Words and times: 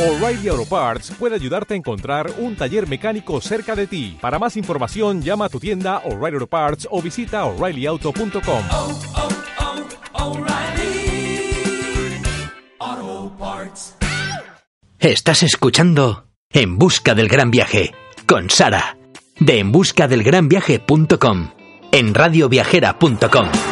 O'Reilly 0.00 0.48
Auto 0.48 0.64
Parts 0.64 1.10
puede 1.18 1.34
ayudarte 1.34 1.74
a 1.74 1.76
encontrar 1.76 2.32
un 2.38 2.56
taller 2.56 2.88
mecánico 2.88 3.38
cerca 3.42 3.76
de 3.76 3.86
ti. 3.86 4.16
Para 4.18 4.38
más 4.38 4.56
información, 4.56 5.20
llama 5.20 5.44
a 5.44 5.48
tu 5.50 5.60
tienda 5.60 5.98
O'Reilly 6.06 6.36
Auto 6.36 6.46
Parts 6.46 6.88
o 6.90 7.02
visita 7.02 7.44
oreillyauto.com. 7.44 8.64
oh, 8.70 8.98
oh, 12.80 13.32
Parts. 13.38 13.96
Estás 14.98 15.42
escuchando 15.42 16.24
En 16.50 16.78
Busca 16.78 17.14
del 17.14 17.28
Gran 17.28 17.50
Viaje 17.50 17.92
con 18.24 18.48
Sara 18.48 18.96
de 19.38 19.58
enbuscadelgranviaje.com 19.58 21.50
en 21.92 22.14
radioviajera.com. 22.14 23.69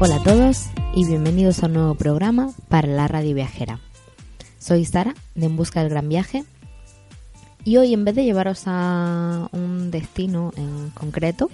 Hola 0.00 0.16
a 0.16 0.22
todos 0.22 0.66
y 0.94 1.06
bienvenidos 1.06 1.62
a 1.62 1.66
un 1.66 1.72
nuevo 1.74 1.94
programa 1.94 2.52
para 2.68 2.88
la 2.88 3.08
radio 3.08 3.34
viajera. 3.34 3.80
Soy 4.58 4.84
Sara 4.84 5.14
de 5.34 5.46
En 5.46 5.56
Busca 5.56 5.80
del 5.80 5.90
Gran 5.90 6.08
Viaje 6.08 6.44
y 7.64 7.76
hoy 7.76 7.92
en 7.94 8.04
vez 8.04 8.14
de 8.14 8.24
llevaros 8.24 8.62
a 8.66 9.48
un 9.52 9.90
destino 9.90 10.52
en 10.56 10.90
concreto, 10.90 11.50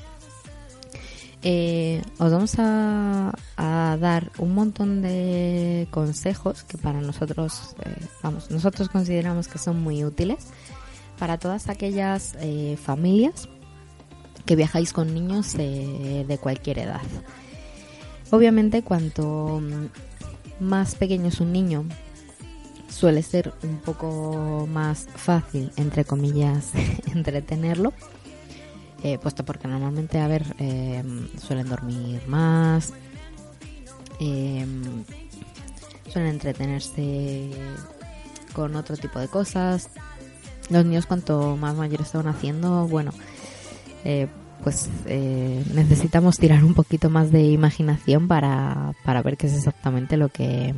eh, 1.42 2.02
os 2.18 2.32
vamos 2.32 2.54
a, 2.58 3.32
dar 3.56 4.30
un 4.38 4.54
montón 4.54 5.02
de 5.02 5.86
consejos 5.90 6.64
que 6.64 6.76
para 6.78 7.00
nosotros, 7.00 7.74
eh, 7.84 7.94
vamos, 8.22 8.50
nosotros 8.50 8.88
consideramos 8.88 9.48
que 9.48 9.58
son 9.58 9.80
muy 9.82 10.04
útiles 10.04 10.48
para 11.18 11.38
todas 11.38 11.68
aquellas 11.68 12.34
eh, 12.40 12.76
familias 12.82 13.48
que 14.44 14.56
viajáis 14.56 14.92
con 14.92 15.14
niños 15.14 15.54
de- 15.54 16.24
de 16.26 16.38
cualquier 16.38 16.80
edad. 16.80 17.00
Obviamente, 18.34 18.82
cuanto 18.82 19.62
más 20.58 20.96
pequeño 20.96 21.28
es 21.28 21.38
un 21.38 21.52
niño, 21.52 21.84
suele 22.88 23.22
ser 23.22 23.54
un 23.62 23.76
poco 23.76 24.66
más 24.68 25.06
fácil, 25.14 25.70
entre 25.76 26.04
comillas, 26.04 26.72
entretenerlo. 27.14 27.92
eh, 29.04 29.18
puesto 29.18 29.44
porque 29.44 29.68
normalmente, 29.68 30.18
a 30.18 30.26
ver, 30.26 30.42
eh, 30.58 31.04
suelen 31.38 31.68
dormir 31.68 32.22
más, 32.26 32.92
eh, 34.18 34.66
suelen 36.12 36.32
entretenerse 36.32 37.50
con 38.52 38.74
otro 38.74 38.96
tipo 38.96 39.20
de 39.20 39.28
cosas. 39.28 39.90
Los 40.70 40.84
niños, 40.84 41.06
cuanto 41.06 41.56
más 41.56 41.76
mayores 41.76 42.08
se 42.08 42.18
haciendo, 42.18 42.88
bueno, 42.88 43.12
eh, 44.04 44.26
pues 44.64 44.88
eh, 45.04 45.62
necesitamos 45.74 46.38
tirar 46.38 46.64
un 46.64 46.72
poquito 46.72 47.10
más 47.10 47.30
de 47.30 47.42
imaginación 47.42 48.26
para, 48.26 48.94
para 49.04 49.22
ver 49.22 49.36
qué 49.36 49.46
es 49.46 49.54
exactamente 49.54 50.16
lo 50.16 50.30
que 50.30 50.74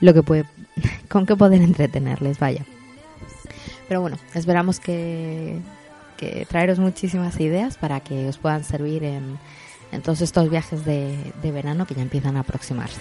lo 0.00 0.14
que 0.14 0.22
puede 0.22 0.44
con 1.08 1.24
qué 1.24 1.34
poder 1.34 1.62
entretenerles 1.62 2.38
vaya. 2.38 2.64
Pero 3.88 4.02
bueno 4.02 4.18
esperamos 4.34 4.78
que, 4.78 5.58
que 6.18 6.46
traeros 6.48 6.78
muchísimas 6.78 7.40
ideas 7.40 7.78
para 7.78 8.00
que 8.00 8.28
os 8.28 8.36
puedan 8.36 8.64
servir 8.64 9.02
en, 9.02 9.38
en 9.92 10.02
todos 10.02 10.20
estos 10.20 10.50
viajes 10.50 10.84
de, 10.84 11.16
de 11.42 11.50
verano 11.50 11.86
que 11.86 11.94
ya 11.94 12.02
empiezan 12.02 12.36
a 12.36 12.40
aproximarse 12.40 13.00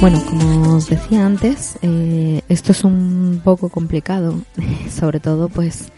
Bueno, 0.00 0.24
como 0.24 0.76
os 0.76 0.88
decía 0.88 1.26
antes, 1.26 1.78
eh, 1.82 2.40
esto 2.48 2.72
es 2.72 2.84
un 2.84 3.42
poco 3.44 3.68
complicado, 3.68 4.40
sobre 4.90 5.20
todo 5.20 5.50
pues 5.50 5.92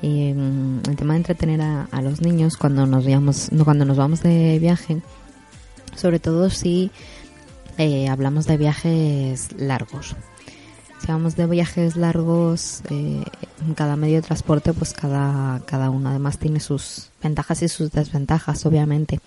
eh, 0.00 0.30
el 0.88 0.96
tema 0.96 1.14
de 1.14 1.18
entretener 1.18 1.60
a, 1.60 2.02
los 2.02 2.20
niños 2.20 2.56
cuando 2.56 2.86
nos 2.86 3.04
no, 3.04 3.64
cuando 3.64 3.84
nos 3.84 3.96
vamos 3.96 4.22
de 4.22 4.60
viaje, 4.60 5.02
sobre 5.96 6.20
todo 6.20 6.50
si 6.50 6.92
eh, 7.78 8.08
hablamos 8.08 8.46
de 8.46 8.58
viajes 8.58 9.48
largos. 9.56 10.14
Si 11.00 11.10
hablamos 11.10 11.34
de 11.34 11.46
viajes 11.46 11.96
largos, 11.96 12.82
eh, 12.90 13.24
cada 13.74 13.96
medio 13.96 14.16
de 14.16 14.22
transporte, 14.22 14.72
pues 14.72 14.92
cada, 14.92 15.60
cada 15.66 15.90
uno 15.90 16.10
además 16.10 16.38
tiene 16.38 16.60
sus 16.60 17.10
ventajas 17.20 17.60
y 17.62 17.68
sus 17.68 17.90
desventajas, 17.90 18.64
obviamente. 18.66 19.18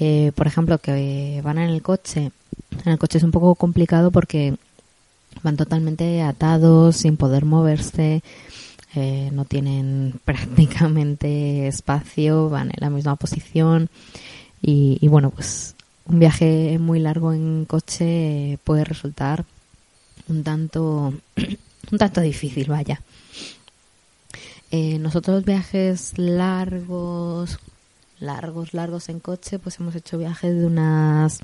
Eh, 0.00 0.32
por 0.34 0.46
ejemplo, 0.46 0.78
que 0.78 1.40
van 1.42 1.58
en 1.58 1.70
el 1.70 1.82
coche. 1.82 2.30
En 2.84 2.92
el 2.92 2.98
coche 2.98 3.18
es 3.18 3.24
un 3.24 3.30
poco 3.30 3.54
complicado 3.54 4.10
porque 4.10 4.56
van 5.42 5.56
totalmente 5.56 6.22
atados, 6.22 6.96
sin 6.96 7.16
poder 7.16 7.44
moverse, 7.44 8.22
eh, 8.94 9.30
no 9.32 9.44
tienen 9.44 10.20
prácticamente 10.24 11.66
espacio, 11.66 12.48
van 12.48 12.68
en 12.68 12.80
la 12.80 12.90
misma 12.90 13.16
posición 13.16 13.88
y, 14.62 14.98
y 15.00 15.08
bueno, 15.08 15.30
pues 15.30 15.74
un 16.06 16.18
viaje 16.18 16.78
muy 16.78 16.98
largo 16.98 17.32
en 17.32 17.64
coche 17.66 18.52
eh, 18.52 18.58
puede 18.64 18.84
resultar 18.84 19.44
un 20.28 20.42
tanto, 20.42 21.12
un 21.92 21.98
tanto 21.98 22.20
difícil, 22.20 22.68
vaya. 22.68 23.00
Eh, 24.70 24.98
nosotros 24.98 25.44
viajes 25.44 26.18
largos, 26.18 27.58
largos, 28.20 28.74
largos 28.74 29.08
en 29.08 29.20
coche, 29.20 29.58
pues 29.58 29.78
hemos 29.80 29.94
hecho 29.94 30.18
viajes 30.18 30.54
de 30.54 30.66
unas 30.66 31.40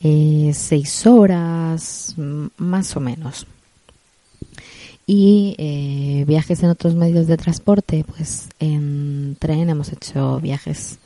eh, 0.00 0.52
seis 0.54 1.06
horas, 1.06 2.14
más 2.16 2.96
o 2.96 3.00
menos. 3.00 3.46
Y 5.06 5.56
eh, 5.58 6.24
viajes 6.26 6.62
en 6.62 6.70
otros 6.70 6.94
medios 6.94 7.26
de 7.26 7.36
transporte, 7.36 8.04
pues 8.04 8.48
en 8.60 9.36
tren 9.38 9.68
hemos 9.68 9.92
hecho 9.92 10.38
viajes 10.40 10.98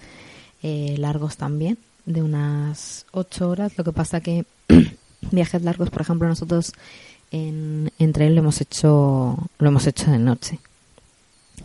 eh, 0.63 0.95
largos 0.99 1.37
también, 1.37 1.79
de 2.05 2.23
unas 2.23 3.07
ocho 3.13 3.49
horas. 3.49 3.77
Lo 3.79 3.85
que 3.85 3.93
pasa 3.93 4.21
que 4.21 4.45
viajes 5.31 5.63
largos, 5.63 5.91
por 5.91 6.03
ejemplo, 6.03 6.29
nosotros 6.29 6.73
en, 7.31 7.91
en 7.99 8.13
tren 8.13 8.35
lo 8.35 8.43
hemos 8.43 8.61
hecho, 8.61 9.39
lo 9.59 9.69
hemos 9.69 9.87
hecho 9.87 10.11
de 10.11 10.19
noche. 10.19 10.59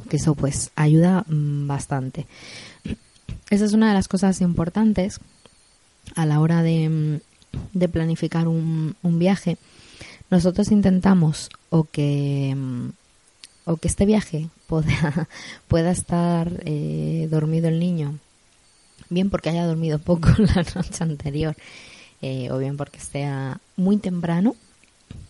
Que 0.09 0.15
eso 0.15 0.33
pues 0.33 0.71
ayuda 0.75 1.25
mm, 1.27 1.67
bastante. 1.67 2.25
Esa 3.49 3.65
es 3.65 3.73
una 3.73 3.87
de 3.89 3.95
las 3.95 4.07
cosas 4.07 4.41
importantes 4.41 5.19
a 6.15 6.25
la 6.25 6.39
hora 6.39 6.61
de, 6.61 7.21
mm, 7.73 7.79
planificar 7.91 8.47
un, 8.47 8.95
viaje. 9.03 9.57
Nosotros 10.29 10.71
intentamos 10.71 11.49
o 11.69 11.85
que 11.85 12.53
mm, 12.55 12.89
o 13.65 13.77
que 13.77 13.87
este 13.87 14.05
viaje 14.05 14.49
pueda, 14.67 15.27
pueda 15.67 15.91
estar 15.91 16.51
eh, 16.65 17.27
dormido 17.29 17.67
el 17.67 17.79
niño, 17.79 18.19
bien 19.09 19.29
porque 19.29 19.49
haya 19.49 19.65
dormido 19.65 19.99
poco 19.99 20.29
la 20.37 20.63
noche 20.75 21.03
anterior, 21.03 21.55
eh, 22.21 22.51
o 22.51 22.57
bien 22.57 22.77
porque 22.77 22.99
sea 22.99 23.59
muy 23.77 23.97
temprano 23.97 24.55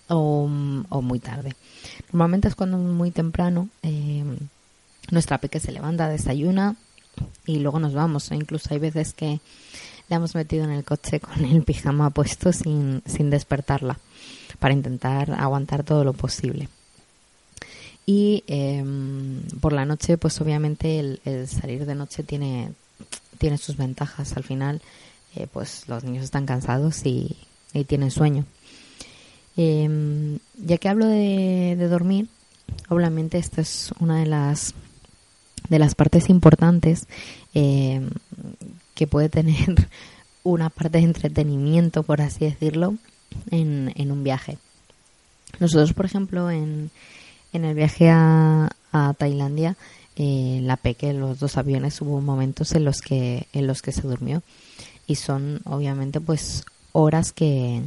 o, 0.10 0.50
o 0.90 1.02
muy 1.02 1.20
tarde. 1.20 1.56
Normalmente 2.12 2.50
es 2.50 2.56
cuando 2.56 2.78
muy 2.78 3.12
temprano 3.12 3.70
eh, 3.82 4.24
nuestra 5.12 5.38
peque 5.38 5.60
se 5.60 5.72
levanta, 5.72 6.10
desayuna 6.10 6.76
y 7.46 7.60
luego 7.60 7.80
nos 7.80 7.94
vamos. 7.94 8.32
E 8.32 8.36
incluso 8.36 8.74
hay 8.74 8.80
veces 8.80 9.14
que 9.14 9.40
la 10.10 10.18
hemos 10.18 10.36
metido 10.36 10.64
en 10.64 10.72
el 10.72 10.84
coche 10.84 11.20
con 11.20 11.46
el 11.46 11.64
pijama 11.64 12.10
puesto 12.10 12.52
sin, 12.52 13.02
sin 13.06 13.30
despertarla, 13.30 14.00
para 14.60 14.74
intentar 14.74 15.32
aguantar 15.32 15.84
todo 15.84 16.04
lo 16.04 16.14
posible. 16.14 16.68
Y 18.06 18.44
em, 18.48 19.44
por 19.62 19.72
la 19.72 19.86
noche, 19.86 20.18
pues 20.18 20.42
obviamente 20.42 21.00
el, 21.00 21.48
salir 21.48 21.86
de 21.86 21.94
noche 21.94 22.24
tiene, 22.24 22.72
tiene 23.38 23.58
sus 23.60 23.78
ventajas. 23.78 24.36
Al 24.36 24.44
final, 24.44 24.82
eh, 25.36 25.48
pues 25.52 25.88
los 25.88 26.04
niños 26.04 26.24
están 26.24 26.48
cansados 26.48 27.06
y, 27.06 27.38
y 27.74 27.84
tienen 27.84 28.10
sueño. 28.10 28.46
Em, 29.56 30.40
ya 30.56 30.78
que 30.78 30.90
hablo 30.90 31.06
de 31.06 31.88
dormir, 31.90 32.30
obviamente 32.88 33.38
esta 33.38 33.62
es 33.62 33.92
una 34.00 34.20
de 34.20 34.26
las 34.26 34.74
de 35.70 35.80
las 35.80 35.96
partes 35.96 36.30
importantes 36.30 37.08
em, 37.54 38.10
que 38.96 39.08
puede 39.08 39.30
tener 39.30 39.88
una 40.44 40.70
parte 40.70 40.98
de 40.98 41.04
entretenimiento, 41.04 42.04
por 42.04 42.22
así 42.22 42.46
decirlo, 42.46 42.96
en, 43.52 43.94
en 43.96 44.12
un 44.12 44.24
viaje. 44.24 44.58
Nosotros, 45.60 45.94
por 45.94 46.06
ejemplo, 46.06 46.50
en, 46.50 46.92
en 47.54 47.66
el 47.66 47.76
viaje 47.76 48.10
a, 48.10 48.70
a 48.92 49.14
Tailandia, 49.14 49.76
eh, 50.16 50.60
la 50.64 50.78
Peque, 50.78 51.14
los 51.14 51.40
dos 51.40 51.58
aviones, 51.58 52.02
hubo 52.02 52.22
momentos 52.22 52.74
en 52.74 52.84
los 52.84 53.02
que 53.02 53.48
en 53.54 53.68
los 53.68 53.82
que 53.82 53.92
se 53.92 54.02
durmió 54.02 54.44
y 55.08 55.16
son 55.16 55.62
obviamente 55.64 56.20
pues 56.20 56.66
horas 56.92 57.32
que, 57.32 57.82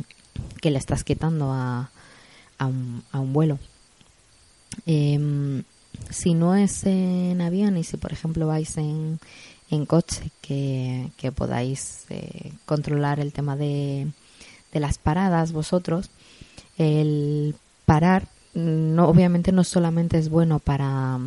que 0.60 0.70
le 0.70 0.78
estás 0.78 1.04
quitando 1.04 1.52
a, 1.52 1.90
a 2.58 2.66
un 3.20 3.32
vuelo. 3.32 3.58
Em, 4.86 5.62
si 6.10 6.34
no 6.34 6.54
es 6.54 6.84
en 6.84 7.40
avión 7.40 7.76
y 7.76 7.84
si 7.84 7.96
por 7.96 8.12
ejemplo 8.12 8.46
vais 8.46 8.76
en, 8.76 9.18
en 9.70 9.86
coche 9.86 10.30
que, 10.40 11.10
que 11.16 11.32
podáis 11.32 12.04
eh, 12.10 12.52
controlar 12.66 13.20
el 13.20 13.32
tema 13.32 13.56
de, 13.56 14.08
de 14.72 14.80
las 14.80 14.98
paradas 14.98 15.52
vosotros, 15.52 16.10
el 16.78 17.54
parar 17.84 18.26
no 18.54 19.08
obviamente 19.08 19.52
no 19.52 19.64
solamente 19.64 20.18
es 20.18 20.28
bueno 20.28 20.58
para, 20.58 21.18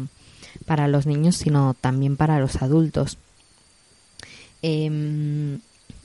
para 0.65 0.87
los 0.87 1.05
niños 1.05 1.35
sino 1.35 1.75
también 1.79 2.17
para 2.17 2.39
los 2.39 2.61
adultos. 2.61 3.17
Em, 4.61 5.59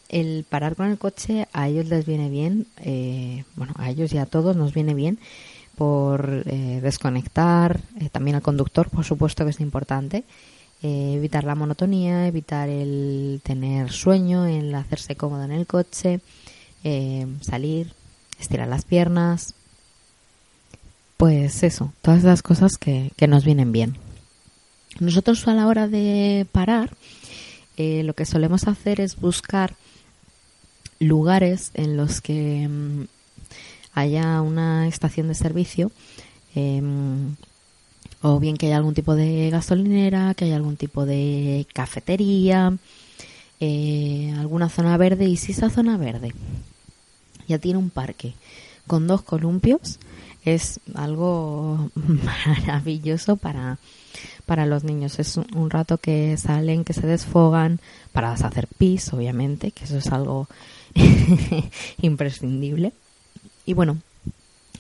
el 0.09 0.45
parar 0.49 0.77
con 0.77 0.91
el 0.91 0.99
coche 0.99 1.47
a 1.53 1.69
ellos 1.69 1.87
les 1.87 2.05
viene 2.05 2.29
bien 2.29 2.67
eh, 2.79 3.45
bueno 3.55 3.73
a 3.77 3.91
ellos 3.91 4.13
y 4.13 4.19
a 4.19 4.27
todos 4.27 4.57
nos 4.57 4.75
viene 4.75 4.93
bien 4.95 5.19
por 5.81 6.43
eh, 6.45 6.81
desconectar 6.83 7.81
eh, 7.99 8.11
también 8.11 8.37
al 8.37 8.43
conductor 8.43 8.91
por 8.91 9.03
supuesto 9.03 9.45
que 9.45 9.51
es 9.51 9.61
importante 9.61 10.25
eh, 10.83 11.15
evitar 11.15 11.45
la 11.45 11.55
monotonía 11.55 12.27
evitar 12.27 12.69
el 12.69 13.41
tener 13.43 13.91
sueño 13.91 14.45
el 14.45 14.75
hacerse 14.75 15.17
cómodo 15.17 15.45
en 15.45 15.53
el 15.53 15.67
coche 15.67 16.21
salir 17.41 17.95
estirar 18.39 18.69
las 18.69 18.85
piernas 18.85 19.55
pues 21.17 21.63
eso, 21.63 21.95
todas 22.03 22.21
esas 22.21 22.43
cosas 22.43 22.77
que, 22.79 23.13
que 23.17 23.29
nos 23.29 23.45
vienen 23.45 23.73
bien. 23.73 23.99
Nosotros 25.01 25.47
a 25.49 25.55
la 25.55 25.67
hora 25.67 25.87
de 25.87 26.47
parar, 26.51 26.97
lo 27.77 28.15
que 28.15 28.25
solemos 28.25 28.67
hacer 28.67 29.03
es 29.03 29.21
buscar 29.21 29.77
lugares 30.99 31.73
en 31.75 31.99
los 31.99 32.23
que 32.23 32.67
mm, 32.69 33.05
haya 33.93 34.41
una 34.43 34.87
estación 34.89 35.29
de 35.29 35.35
servicio 35.35 35.91
em, 36.55 37.35
o 38.23 38.39
bien 38.39 38.57
que 38.57 38.67
haya 38.67 38.77
algún 38.77 38.95
tipo 38.95 39.15
de 39.15 39.51
gasolinera, 39.51 40.35
que 40.35 40.45
haya 40.45 40.57
algún 40.57 40.77
tipo 40.77 41.07
de 41.07 41.67
cafetería, 41.73 42.77
eh, 43.61 44.35
alguna 44.39 44.69
zona 44.69 44.97
verde 44.97 45.27
y 45.27 45.37
si 45.37 45.53
esa 45.53 45.71
zona 45.71 45.97
verde 45.97 46.35
ya 47.49 47.59
tiene 47.59 47.79
un 47.79 47.91
parque 47.91 48.35
con 48.87 49.07
dos 49.07 49.23
columpios, 49.23 49.99
es 50.45 50.81
algo 50.95 51.91
maravilloso 51.95 53.37
para, 53.37 53.79
para 54.47 54.67
los 54.67 54.85
niños. 54.85 55.19
Es 55.19 55.37
un 55.37 55.71
rato 55.71 55.99
que 55.99 56.37
salen, 56.37 56.85
que 56.85 56.93
se 56.93 57.07
desfogan, 57.07 57.81
para 58.13 58.33
hacer 58.33 58.67
pis, 58.67 59.13
obviamente, 59.13 59.71
que 59.71 59.85
eso 59.85 59.99
es 59.99 60.09
algo 60.09 60.49
imprescindible. 62.03 62.93
Y 63.71 63.73
bueno, 63.73 63.99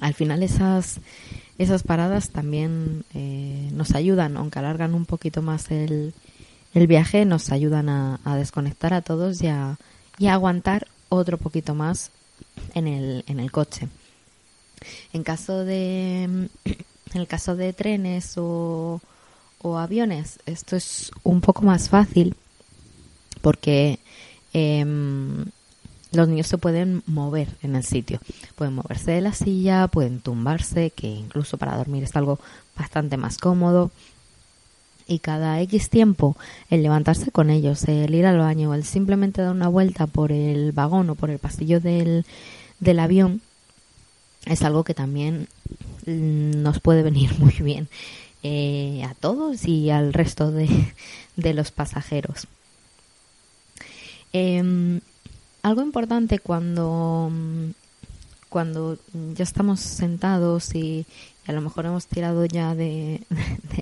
al 0.01 0.15
final 0.15 0.43
esas, 0.43 0.99
esas 1.59 1.85
paradas 1.85 2.31
también 2.31 3.05
eh, 3.15 3.71
nos 3.73 3.95
ayudan, 3.95 4.37
aunque 4.37 4.59
alargan 4.59 4.95
un 4.95 5.07
poquito 5.07 5.43
más 5.43 5.71
el, 5.71 6.13
el 6.75 6.87
viaje, 6.89 7.25
nos 7.25 7.53
ayudan 7.53 7.89
a, 7.89 8.19
desconectar 8.37 8.93
a 8.93 9.01
todos 9.01 9.41
y 9.43 9.47
a, 9.47 9.79
y 10.19 10.27
aguantar 10.27 10.89
otro 11.09 11.39
poquito 11.39 11.77
más 11.77 12.11
en 12.75 12.89
el, 12.89 13.23
en 13.29 13.39
el 13.39 13.53
coche. 13.53 13.87
En 15.13 15.23
caso 15.23 15.65
de 15.65 16.25
en 16.25 16.51
el 17.13 17.29
caso 17.29 17.55
de 17.55 17.73
trenes 17.73 18.35
o, 18.39 19.01
o 19.63 19.79
aviones, 19.79 20.41
esto 20.47 20.75
es 20.75 21.13
un 21.23 21.41
poco 21.41 21.63
más 21.63 21.91
fácil 21.91 22.35
porque 23.41 24.01
em, 24.53 25.45
los 26.13 26.29
niños 26.29 26.49
se 26.49 26.59
pueden 26.59 27.03
mover 27.07 27.49
en 27.63 27.77
el 27.77 27.85
sitio. 27.85 28.21
Pueden 28.57 28.75
moverse 28.75 29.13
de 29.13 29.21
la 29.21 29.33
silla, 29.33 29.87
pueden 29.89 30.21
tumbarse, 30.21 30.91
que 30.91 31.07
incluso 31.07 31.57
para 31.57 31.77
dormir 31.77 32.03
es 32.03 32.17
algo 32.17 32.39
bastante 32.77 33.17
más 33.17 33.39
cómodo. 33.39 33.91
Y 35.07 35.19
cada 35.19 35.61
X 35.63 35.91
tiempo, 35.91 36.37
el 36.69 36.83
levantarse 36.83 37.31
con 37.31 37.51
ellos, 37.51 37.85
el 37.85 38.15
ir 38.15 38.27
al 38.27 38.39
baño, 38.39 38.75
el 38.75 38.85
simplemente 38.85 39.43
dar 39.43 39.53
una 39.53 39.69
vuelta 39.69 40.07
por 40.07 40.31
el 40.33 40.73
vagón 40.73 41.11
o 41.11 41.15
por 41.15 41.31
el 41.31 41.39
pasillo 41.39 41.81
del, 41.81 42.25
del 42.79 42.99
avión, 42.99 43.41
es 44.47 44.63
algo 44.63 44.85
que 44.85 44.95
también 44.95 45.49
nos 46.07 46.81
puede 46.81 47.03
venir 47.03 47.31
muy 47.39 47.55
bien 47.55 47.89
eh, 48.43 49.05
a 49.05 49.15
todos 49.15 49.67
y 49.67 49.91
al 49.91 50.13
resto 50.13 50.51
de, 50.51 50.69
de 51.37 51.55
los 51.55 51.71
pasajeros. 51.71 52.47
Em, 54.33 55.01
algo 55.63 55.83
importante 55.83 56.39
cuando, 56.39 57.31
cuando 58.49 58.99
ya 59.35 59.45
estamos 59.45 59.81
sentados 59.81 60.75
y, 60.75 61.07
a 61.47 61.53
lo 61.53 61.61
mejor 61.63 61.87
hemos 61.87 62.07
tirado 62.07 62.45
ya 62.45 62.75
de, 62.77 63.23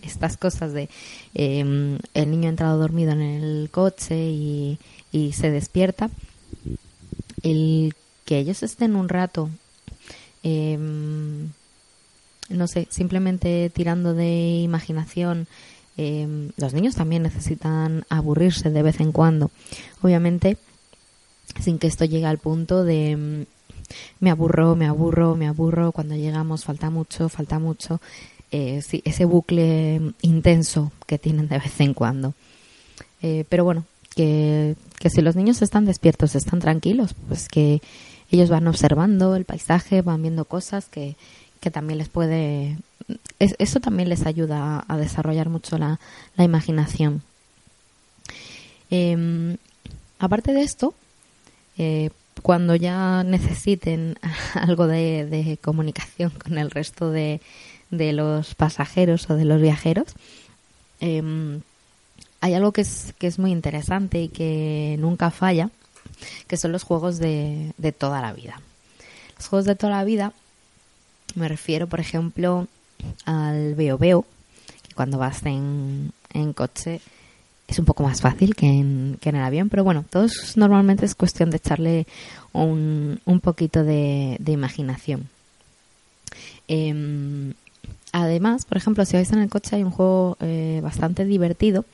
estas 0.02 0.36
cosas 0.36 0.72
de 0.72 0.88
em, 1.34 1.98
el 2.14 2.30
niño 2.30 2.46
ha 2.46 2.50
entrado 2.50 2.78
dormido 2.78 3.12
en 3.12 3.20
el 3.20 3.68
coche 3.70 4.16
y, 4.16 4.78
y 5.12 5.32
se 5.32 5.50
despierta, 5.50 6.10
el 7.42 7.94
que 8.24 8.38
ellos 8.38 8.62
estén 8.62 8.96
un 8.96 9.08
rato 9.08 9.50
em, 10.42 11.50
no 12.48 12.66
sé, 12.66 12.86
simplemente 12.90 13.70
tirando 13.70 14.14
de 14.14 14.60
imaginación. 14.62 15.46
eh, 15.96 16.50
los 16.56 16.72
niños 16.74 16.94
también 16.94 17.22
necesitan 17.22 18.04
aburrirse 18.08 18.70
de 18.70 18.82
vez 18.82 19.00
en 19.00 19.12
cuando. 19.12 19.50
Obviamente, 20.00 20.56
sin 21.60 21.78
que 21.78 21.86
esto 21.86 22.04
llegue 22.04 22.26
al 22.26 22.38
punto 22.38 22.84
de 22.84 23.16
mm, 23.16 23.44
me 24.20 24.30
aburro, 24.30 24.76
me 24.76 24.86
aburro, 24.86 25.34
me 25.36 25.46
aburro, 25.46 25.92
cuando 25.92 26.14
llegamos 26.16 26.64
falta 26.64 26.90
mucho, 26.90 27.28
falta 27.28 27.58
mucho. 27.58 28.00
Eh, 28.50 28.82
ese 29.04 29.24
bucle 29.26 30.00
intenso 30.22 30.92
que 31.06 31.18
tienen 31.18 31.48
de 31.48 31.58
vez 31.58 31.80
en 31.80 31.92
cuando. 31.94 32.34
Eh, 33.22 33.44
pero 33.48 33.64
bueno, 33.64 33.84
que, 34.14 34.74
que 34.98 35.10
si 35.10 35.20
los 35.22 35.36
niños 35.36 35.60
están 35.62 35.84
despiertos, 35.84 36.34
están 36.34 36.60
tranquilos, 36.60 37.14
pues 37.28 37.48
que 37.48 37.80
ellos 38.30 38.48
van 38.50 38.66
observando 38.66 39.36
el 39.36 39.44
paisaje, 39.44 40.02
van 40.02 40.22
viendo 40.22 40.44
cosas 40.44 40.86
que, 40.86 41.16
que 41.60 41.70
también 41.70 41.98
les 41.98 42.08
puede 42.08 42.76
es- 43.38 43.54
eso 43.58 43.80
también 43.80 44.08
les 44.10 44.26
ayuda 44.26 44.78
a, 44.80 44.84
a 44.94 44.96
desarrollar 44.98 45.48
mucho 45.48 45.78
la, 45.78 45.98
la 46.36 46.44
imaginación 46.44 47.22
Em, 48.90 49.56
aparte 50.18 50.52
de 50.52 50.62
esto 50.62 50.94
eh, 51.78 52.10
cuando 52.42 52.74
ya 52.76 53.24
necesiten 53.24 54.18
algo 54.54 54.86
de, 54.86 55.58
comunicación 55.62 56.30
con 56.30 56.58
el 56.58 56.70
resto 56.70 57.10
de, 57.10 57.40
de 57.90 58.12
los 58.12 58.54
pasajeros 58.54 59.28
o 59.30 59.34
de 59.34 59.44
los 59.44 59.60
viajeros 59.60 60.14
em, 61.00 61.60
hay 62.40 62.54
algo 62.54 62.72
que 62.72 62.82
es, 62.82 63.14
que 63.18 63.26
es 63.26 63.38
muy 63.38 63.50
interesante 63.50 64.22
y 64.22 64.28
que 64.28 64.96
nunca 64.98 65.30
falla 65.30 65.70
que 66.46 66.56
son 66.56 66.72
los 66.72 66.82
juegos 66.82 67.18
de, 67.18 67.72
de 67.78 67.92
toda 67.92 68.20
la 68.20 68.32
vida. 68.32 68.60
Los 69.36 69.48
juegos 69.48 69.66
de 69.66 69.76
toda 69.76 69.92
la 69.92 70.04
vida 70.04 70.32
me 71.34 71.48
refiero, 71.48 71.86
por 71.86 72.00
ejemplo, 72.00 72.66
al 73.24 73.74
veo 73.74 73.98
veo, 73.98 74.24
que 74.82 74.94
cuando 74.94 75.18
vas 75.18 75.44
en, 75.44 76.12
en 76.32 76.52
coche 76.52 77.00
es 77.68 77.78
un 77.78 77.84
poco 77.84 78.02
más 78.02 78.22
fácil 78.22 78.56
que 78.56 78.66
en, 78.66 79.18
que 79.20 79.28
en 79.28 79.36
el 79.36 79.42
avión, 79.42 79.68
pero 79.68 79.84
bueno, 79.84 80.04
todos 80.08 80.56
normalmente 80.56 81.04
es 81.04 81.14
cuestión 81.14 81.50
de 81.50 81.58
echarle 81.58 82.06
un, 82.52 83.20
un 83.26 83.40
poquito 83.40 83.84
de, 83.84 84.40
imaginación. 84.46 85.28
Em, 86.66 87.52
además, 88.12 88.64
por 88.64 88.78
ejemplo, 88.78 89.04
si 89.04 89.16
vais 89.16 89.30
en 89.32 89.40
el 89.40 89.50
coche 89.50 89.76
hay 89.76 89.82
un 89.82 89.90
juego 89.90 90.36
eh, 90.40 90.80
bastante 90.82 91.24
divertido 91.24 91.84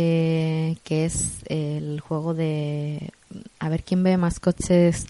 eh, 0.00 0.76
que 0.84 1.06
es 1.06 1.40
el 1.46 1.98
juego 1.98 2.32
de 2.32 3.10
a 3.58 3.68
ver 3.68 3.82
quién 3.82 4.04
ve 4.04 4.16
más 4.16 4.38
coches 4.38 5.06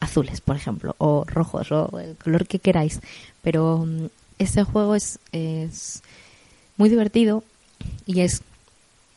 azules, 0.00 0.40
por 0.40 0.56
ejemplo, 0.56 0.96
o 0.98 1.24
rojos, 1.24 1.70
o 1.70 2.00
el 2.00 2.16
color 2.16 2.48
que 2.48 2.58
queráis. 2.58 3.00
Pero 3.40 3.86
mm, 3.86 4.06
este 4.40 4.64
juego 4.64 4.96
es, 4.96 5.20
es 5.30 6.02
muy 6.76 6.88
divertido 6.88 7.44
y 8.04 8.22
es 8.22 8.42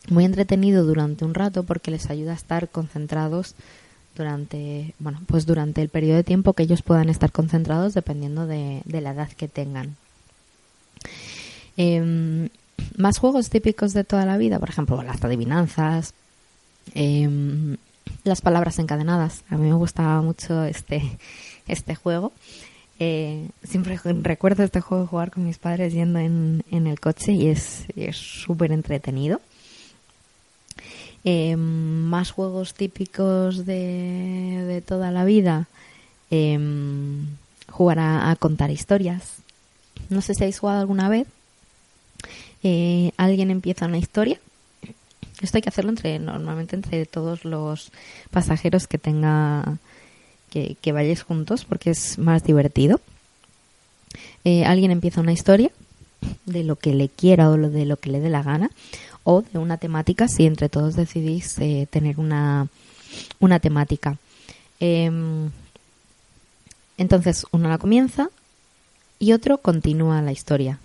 muy 0.08 0.24
entretenido 0.24 0.84
durante 0.84 1.24
un 1.24 1.34
rato 1.34 1.62
porque 1.62 1.90
les 1.90 2.10
ayuda 2.10 2.32
a 2.32 2.36
estar 2.36 2.68
concentrados 2.68 3.54
durante, 4.16 4.94
bueno, 4.98 5.20
pues 5.26 5.46
durante 5.46 5.82
el 5.82 5.88
periodo 5.88 6.16
de 6.16 6.24
tiempo 6.24 6.54
que 6.54 6.62
ellos 6.62 6.82
puedan 6.82 7.08
estar 7.08 7.32
concentrados 7.32 7.94
dependiendo 7.94 8.46
de, 8.46 8.82
de 8.84 9.00
la 9.00 9.10
edad 9.10 9.30
que 9.30 9.48
tengan. 9.48 9.96
Em, 11.76 12.48
más 12.96 13.18
juegos 13.18 13.50
típicos 13.50 13.92
de 13.92 14.04
toda 14.04 14.24
la 14.24 14.38
vida, 14.38 14.58
por 14.58 14.70
ejemplo, 14.70 15.02
las 15.02 15.22
adivinanzas, 15.22 16.14
em, 16.94 17.76
las 18.24 18.40
palabras 18.40 18.78
encadenadas. 18.78 19.44
A 19.50 19.56
mí 19.56 19.68
me 19.68 19.74
gustaba 19.74 20.22
mucho 20.22 20.64
este, 20.64 21.18
este 21.68 21.94
juego. 21.94 22.32
Eh, 22.98 23.48
siempre 23.62 23.98
recuerdo 24.22 24.62
este 24.62 24.80
juego 24.80 25.06
jugar 25.06 25.30
con 25.30 25.44
mis 25.44 25.58
padres 25.58 25.92
yendo 25.92 26.18
en, 26.18 26.64
en 26.70 26.86
el 26.86 26.98
coche 26.98 27.32
y 27.32 27.48
es 27.48 27.84
es 27.94 28.16
súper 28.16 28.72
entretenido. 28.72 29.40
Eh, 31.26 31.56
más 31.56 32.30
juegos 32.30 32.72
típicos 32.72 33.66
de, 33.66 34.64
de 34.66 34.80
toda 34.80 35.10
la 35.10 35.24
vida. 35.24 35.66
Eh, 36.30 36.58
jugar 37.76 37.98
a, 37.98 38.34
contar 38.36 38.70
historias. 38.70 39.36
No 40.08 40.22
sé 40.22 40.34
si 40.34 40.42
habéis 40.42 40.58
jugado 40.58 40.80
alguna 40.80 41.08
vez. 41.08 41.26
Eh, 42.62 43.12
alguien 43.16 43.50
empieza 43.50 43.86
una 43.86 43.98
historia. 43.98 44.40
Esto 45.42 45.58
hay 45.58 45.62
que 45.62 45.68
hacerlo 45.68 45.90
entre 45.90 46.18
normalmente 46.18 46.76
entre 46.76 47.04
todos 47.04 47.44
los 47.44 47.92
pasajeros 48.30 48.86
que 48.86 48.96
tenga 48.96 49.78
que, 50.50 50.76
que 50.80 50.92
vayáis 50.92 51.22
juntos 51.22 51.64
porque 51.64 51.90
es 51.90 52.18
más 52.18 52.42
divertido. 52.44 53.00
Eh, 54.44 54.64
alguien 54.64 54.90
empieza 54.90 55.20
una 55.20 55.32
historia 55.32 55.70
de 56.46 56.64
lo 56.64 56.76
que 56.76 56.94
le 56.94 57.10
quiera 57.10 57.50
o 57.50 57.58
de 57.58 57.84
lo 57.84 57.98
que 57.98 58.10
le 58.10 58.20
dé 58.20 58.30
la 58.30 58.42
gana 58.42 58.70
o 59.28 59.42
de 59.42 59.58
una 59.58 59.76
temática 59.76 60.28
si 60.28 60.46
entre 60.46 60.68
todos 60.68 60.94
decidís 60.94 61.58
eh, 61.58 61.88
tener 61.90 62.20
una, 62.20 62.68
una 63.40 63.58
temática. 63.58 64.18
Em, 64.78 65.50
entonces 66.96 67.44
uno 67.50 67.68
la 67.68 67.78
comienza 67.78 68.30
y 69.18 69.32
otro 69.32 69.58
continúa 69.58 70.22
la 70.22 70.30
historia. 70.30 70.78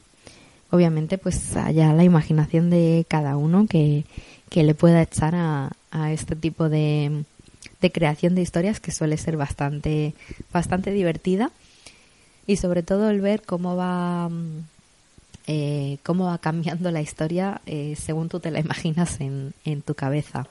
Obviamente 0.71 1.19
pues 1.19 1.55
allá 1.55 1.93
la 1.93 2.03
imaginación 2.03 2.71
de 2.71 3.05
cada 3.07 3.37
uno 3.37 3.67
que, 3.67 4.05
que 4.49 4.63
le 4.63 4.73
pueda 4.73 5.03
echar 5.03 5.35
a, 5.35 5.71
a 5.91 6.11
este 6.11 6.35
tipo 6.35 6.67
de, 6.67 7.23
de 7.79 7.91
creación 7.91 8.33
de 8.33 8.41
historias 8.41 8.79
que 8.79 8.91
suele 8.91 9.17
ser 9.17 9.37
bastante, 9.37 10.15
bastante 10.51 10.91
divertida 10.91 11.51
y 12.47 12.57
sobre 12.57 12.81
todo 12.81 13.11
el 13.11 13.21
ver 13.21 13.43
cómo 13.43 13.75
va 13.75 14.29
mm, 14.29 14.63
eh, 15.47 15.97
cómo 16.03 16.25
va 16.25 16.37
cambiando 16.37 16.91
la 16.91 17.01
historia 17.01 17.61
eh, 17.65 17.95
según 17.99 18.29
tú 18.29 18.39
te 18.39 18.51
la 18.51 18.59
imaginas 18.59 19.19
en, 19.19 19.53
en 19.65 19.81
tu 19.81 19.93
cabeza. 19.95 20.47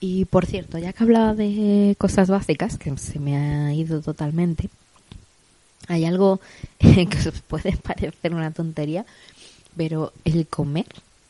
Y 0.00 0.24
por 0.24 0.46
cierto, 0.46 0.78
ya 0.78 0.92
que 0.92 1.04
hablaba 1.04 1.34
de 1.34 1.94
cosas 1.96 2.28
básicas, 2.28 2.76
que 2.76 2.96
se 2.98 3.20
me 3.20 3.36
ha 3.36 3.72
ido 3.72 4.00
totalmente, 4.00 4.68
hay 5.88 6.04
algo 6.04 6.40
que 6.78 7.28
os 7.28 7.40
puede 7.42 7.76
parecer 7.76 8.34
una 8.34 8.50
tontería, 8.50 9.04
pero 9.76 10.12
el 10.24 10.46
comer 10.46 10.86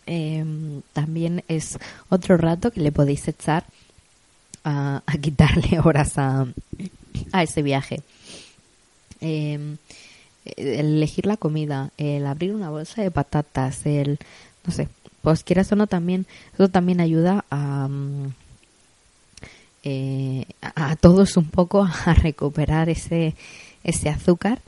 eh, 0.06 0.44
también 0.92 1.44
es 1.48 1.78
otro 2.08 2.36
rato 2.36 2.70
que 2.70 2.80
le 2.80 2.92
podéis 2.92 3.28
echar 3.28 3.64
a, 4.64 5.02
a 5.04 5.18
quitarle 5.18 5.78
horas 5.84 6.16
a, 6.18 6.46
a 7.32 7.42
ese 7.42 7.62
viaje. 7.62 8.02
Eh, 9.20 9.76
el 10.44 10.96
elegir 10.96 11.26
la 11.26 11.36
comida, 11.36 11.90
el 11.98 12.26
abrir 12.26 12.54
una 12.54 12.70
bolsa 12.70 13.02
de 13.02 13.10
patatas, 13.10 13.86
el, 13.86 14.18
no 14.66 14.72
sé, 14.72 14.88
pues 15.22 15.44
quieras 15.44 15.70
o 15.72 15.76
no 15.76 15.86
también, 15.86 16.26
eso 16.54 16.68
también 16.68 17.00
ayuda 17.00 17.44
a, 17.50 17.88
mm, 17.88 18.32
eh, 19.84 20.46
a 20.60 20.96
todos 20.96 21.36
un 21.36 21.46
poco 21.46 21.82
a 22.06 22.14
recuperar 22.14 22.88
ese, 22.88 23.34
ese 23.84 24.08
azúcar 24.08 24.60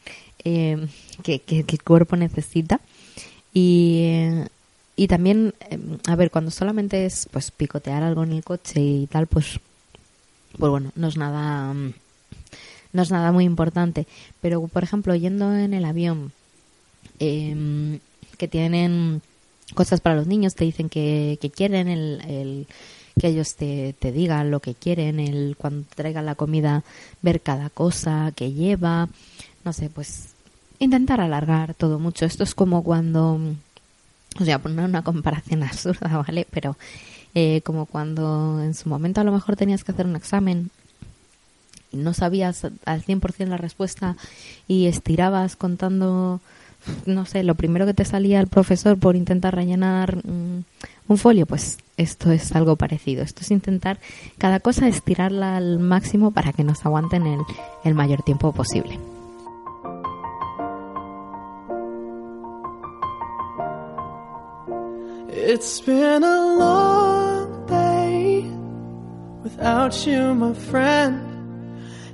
eh, 0.45 0.87
que, 1.23 1.39
que- 1.41 1.65
el 1.69 1.83
cuerpo 1.83 2.17
necesita. 2.17 2.81
Y, 3.53 4.01
eh, 4.05 4.49
y 4.97 5.07
también, 5.09 5.55
eh, 5.71 5.79
a 6.07 6.17
ver, 6.17 6.31
cuando 6.31 6.51
solamente 6.51 7.07
es 7.07 7.29
pues 7.31 7.51
picotear 7.51 8.03
algo 8.03 8.23
en 8.25 8.33
el 8.33 8.45
coche 8.45 8.81
y 8.81 9.07
tal, 9.07 9.27
pues, 9.27 9.61
pues 10.59 10.71
bueno, 10.71 10.93
no 10.97 11.09
es 11.09 11.17
nada, 11.17 11.73
mm, 11.73 11.95
no 12.95 13.03
es 13.03 13.11
nada 13.11 13.33
muy 13.33 13.45
importante. 13.45 14.07
Pero, 14.41 14.67
por 14.69 14.83
ejemplo, 14.83 15.15
yendo 15.15 15.55
en 15.55 15.75
el 15.75 15.85
avión, 15.85 16.33
em, 17.19 17.99
que 18.39 18.49
tienen 18.49 19.21
cosas 19.75 20.01
para 20.01 20.15
los 20.15 20.27
niños, 20.27 20.55
te 20.55 20.65
dicen 20.65 20.89
que, 20.89 21.39
que 21.43 21.51
quieren, 21.51 21.89
el, 21.89 22.67
que 23.21 23.29
ellos 23.29 23.57
te, 23.57 23.95
digan 24.01 24.51
lo 24.51 24.61
que 24.61 24.75
quieren, 24.75 25.21
el 25.21 25.57
cuando 25.59 25.87
traigan 25.95 26.25
la 26.25 26.37
comida, 26.37 26.85
ver 27.21 27.41
cada 27.41 27.69
cosa 27.69 28.33
que 28.35 28.53
lleva, 28.53 29.09
no 29.65 29.73
sé, 29.73 29.91
pues 29.91 30.35
intentar 30.79 31.21
alargar 31.21 31.75
todo 31.75 31.99
mucho. 31.99 32.25
Esto 32.25 32.45
es 32.45 32.55
como 32.55 32.85
cuando, 32.85 33.41
o 34.41 34.45
sea, 34.45 34.61
poner 34.61 34.85
una 34.85 35.03
comparación 35.03 35.63
absurda, 35.65 36.17
¿vale? 36.17 36.47
Pero 36.49 36.77
eh, 37.35 37.61
como 37.65 37.87
cuando 37.87 38.63
en 38.63 38.75
su 38.75 38.89
momento 38.89 39.21
a 39.21 39.25
lo 39.25 39.33
mejor 39.33 39.57
tenías 39.57 39.83
que 39.83 39.91
hacer 39.91 40.07
un 40.07 40.15
examen 40.15 40.71
no 41.95 42.15
sabías 42.15 42.65
al 42.85 43.03
100% 43.03 43.47
la 43.47 43.57
respuesta 43.57 44.17
y 44.69 44.87
estirabas 44.87 45.57
contando, 45.57 46.41
no 47.07 47.27
sé, 47.27 47.43
lo 47.43 47.55
primero 47.55 47.87
que 47.87 47.95
te 47.95 48.05
salía 48.05 48.41
el 48.41 48.49
profesor 48.49 48.99
por 48.99 49.17
intentar 49.17 49.55
rellenar 49.55 50.17
mm, 50.17 50.65
un 51.09 51.19
folio, 51.19 51.47
pues 51.47 51.79
esto 51.97 52.31
es 52.33 52.53
algo 52.53 52.77
parecido. 52.77 53.23
Esto 53.23 53.43
es 53.43 53.51
intentar 53.51 53.99
cada 54.39 54.61
cosa 54.61 54.89
estirarla 54.89 55.57
al 55.57 55.79
máximo 55.79 56.31
para 56.31 56.53
que 56.53 56.65
nos 56.65 56.85
aguanten 56.85 57.27
el, 57.27 57.41
el 57.85 57.95
mayor 57.95 58.23
tiempo 58.23 58.53
posible. 58.53 58.99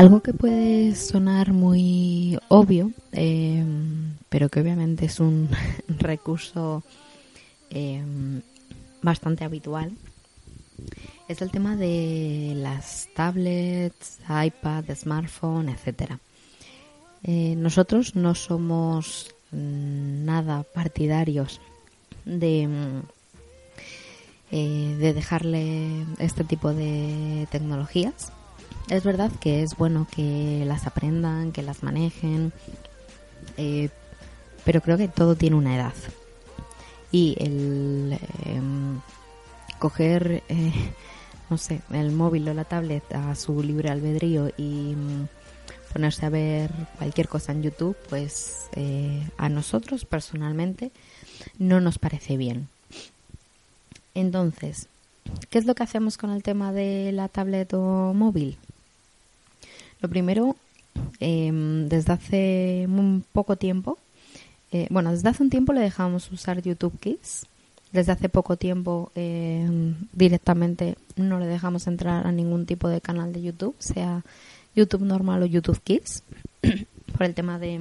Algo 0.00 0.22
que 0.22 0.32
puede 0.32 0.94
sonar 0.94 1.52
muy 1.52 2.38
obvio, 2.48 2.90
eh, 3.12 3.62
pero 4.30 4.48
que 4.48 4.60
obviamente 4.60 5.04
es 5.04 5.20
un 5.20 5.50
recurso 5.88 6.82
eh, 7.68 8.02
bastante 9.02 9.44
habitual, 9.44 9.92
es 11.28 11.42
el 11.42 11.50
tema 11.50 11.76
de 11.76 12.54
las 12.56 13.10
tablets, 13.14 14.20
iPad, 14.30 14.84
smartphone, 14.94 15.68
etcétera. 15.68 16.18
Eh, 17.22 17.54
nosotros 17.58 18.16
no 18.16 18.34
somos 18.34 19.34
mm, 19.52 20.24
nada 20.24 20.62
partidarios 20.62 21.60
de, 22.24 22.66
mm, 22.66 23.02
de 24.50 25.12
dejarle 25.12 26.06
este 26.18 26.42
tipo 26.44 26.72
de 26.72 27.46
tecnologías. 27.50 28.32
Es 28.90 29.04
verdad 29.04 29.30
que 29.40 29.62
es 29.62 29.76
bueno 29.76 30.08
que 30.10 30.64
las 30.66 30.84
aprendan, 30.88 31.52
que 31.52 31.62
las 31.62 31.84
manejen, 31.84 32.52
eh, 33.56 33.88
pero 34.64 34.80
creo 34.80 34.98
que 34.98 35.06
todo 35.06 35.36
tiene 35.36 35.54
una 35.54 35.76
edad. 35.76 35.94
Y 37.12 37.36
el 37.38 38.18
em, 38.44 39.00
coger, 39.78 40.42
eh, 40.48 40.72
no 41.50 41.56
sé, 41.56 41.82
el 41.92 42.10
móvil 42.10 42.48
o 42.48 42.54
la 42.54 42.64
tablet 42.64 43.04
a 43.14 43.36
su 43.36 43.62
libre 43.62 43.90
albedrío 43.90 44.48
y 44.56 44.96
mm, 44.96 45.28
ponerse 45.92 46.26
a 46.26 46.30
ver 46.30 46.72
cualquier 46.98 47.28
cosa 47.28 47.52
en 47.52 47.62
YouTube, 47.62 47.96
pues 48.08 48.70
eh, 48.74 49.24
a 49.36 49.48
nosotros 49.48 50.04
personalmente 50.04 50.90
no 51.60 51.80
nos 51.80 52.00
parece 52.00 52.36
bien. 52.36 52.68
Entonces, 54.14 54.88
¿qué 55.48 55.58
es 55.58 55.64
lo 55.64 55.76
que 55.76 55.84
hacemos 55.84 56.18
con 56.18 56.30
el 56.30 56.42
tema 56.42 56.72
de 56.72 57.12
la 57.12 57.28
tablet 57.28 57.72
o 57.74 58.12
móvil? 58.14 58.58
Lo 60.00 60.08
primero, 60.08 60.56
em, 61.20 61.88
desde 61.88 62.12
hace 62.12 62.86
un 62.88 63.24
poco 63.32 63.56
tiempo, 63.56 63.98
eh, 64.72 64.86
bueno, 64.90 65.10
desde 65.10 65.28
hace 65.28 65.42
un 65.42 65.50
tiempo 65.50 65.72
le 65.72 65.80
dejamos 65.80 66.30
usar 66.32 66.62
YouTube 66.62 66.98
Kids. 67.00 67.46
Desde 67.92 68.12
hace 68.12 68.28
poco 68.28 68.56
tiempo 68.56 69.10
em, 69.16 69.96
directamente 70.12 70.96
no 71.16 71.40
le 71.40 71.46
dejamos 71.46 71.88
entrar 71.88 72.24
a 72.24 72.30
ningún 72.30 72.64
tipo 72.64 72.88
de 72.88 73.00
canal 73.00 73.32
de 73.32 73.42
YouTube, 73.42 73.74
sea 73.80 74.22
YouTube 74.76 75.02
normal 75.02 75.42
o 75.42 75.46
YouTube 75.46 75.80
Kids, 75.82 76.22
por 77.12 77.26
el 77.26 77.34
tema 77.34 77.58
de 77.58 77.80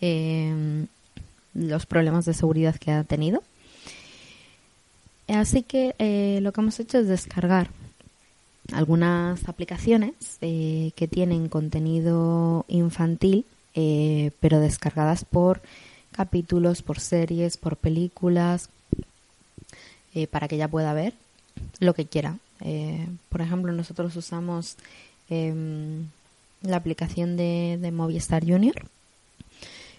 em, 0.00 0.86
los 1.54 1.86
problemas 1.86 2.24
de 2.24 2.34
seguridad 2.34 2.74
que 2.74 2.90
ha 2.90 3.04
tenido. 3.04 3.44
Así 5.28 5.62
que 5.62 5.94
eh, 5.98 6.40
lo 6.42 6.52
que 6.52 6.60
hemos 6.60 6.78
hecho 6.80 6.98
es 6.98 7.06
descargar 7.06 7.70
algunas 8.72 9.48
aplicaciones 9.48 10.14
eh, 10.40 10.92
que 10.96 11.08
tienen 11.08 11.48
contenido 11.48 12.64
infantil, 12.68 13.44
eh, 13.74 14.30
pero 14.40 14.60
descargadas 14.60 15.24
por 15.24 15.60
capítulos, 16.12 16.82
por 16.82 17.00
series, 17.00 17.56
por 17.56 17.76
películas, 17.76 18.70
eh, 20.14 20.26
para 20.28 20.46
que 20.46 20.54
ella 20.54 20.68
pueda 20.68 20.94
ver 20.94 21.12
lo 21.80 21.94
que 21.94 22.06
quiera. 22.06 22.38
Eh, 22.60 23.06
por 23.28 23.40
ejemplo, 23.40 23.72
nosotros 23.72 24.14
usamos 24.14 24.76
em, 25.28 26.06
la 26.62 26.76
aplicación 26.76 27.36
de, 27.36 27.78
de 27.80 27.90
Movistar 27.90 28.44
Junior, 28.44 28.74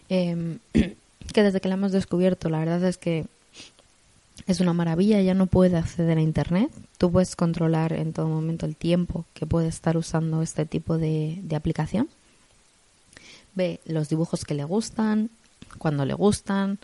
em, 0.08 0.60
que 1.34 1.44
desde 1.44 1.60
que 1.60 1.68
la 1.68 1.76
hemos 1.76 1.92
descubierto, 1.92 2.50
la 2.50 2.60
verdad 2.60 2.84
es 2.86 2.98
que 2.98 3.26
es 4.48 4.60
una 4.60 4.74
maravilla, 4.74 5.20
ella 5.20 5.34
no 5.34 5.48
puede 5.48 5.78
acceder 5.78 6.18
a 6.18 6.22
internet. 6.22 6.72
Tú 6.98 7.12
puedes 7.12 7.36
controlar 7.36 7.94
en 7.94 8.14
todo 8.14 8.28
momento 8.28 8.66
el 8.66 8.76
tiempo 8.76 9.26
que 9.34 9.46
puede 9.46 9.68
estar 9.68 9.98
usando 9.98 10.42
este 10.42 10.66
tipo 10.66 10.98
de, 10.98 11.42
aplicación. 11.56 12.10
Ve 13.56 13.80
los 13.86 14.10
dibujos 14.10 14.46
que 14.46 14.54
le 14.54 14.64
gustan, 14.64 15.30
cuando 15.80 16.06
le 16.06 16.14
gustan, 16.14 16.78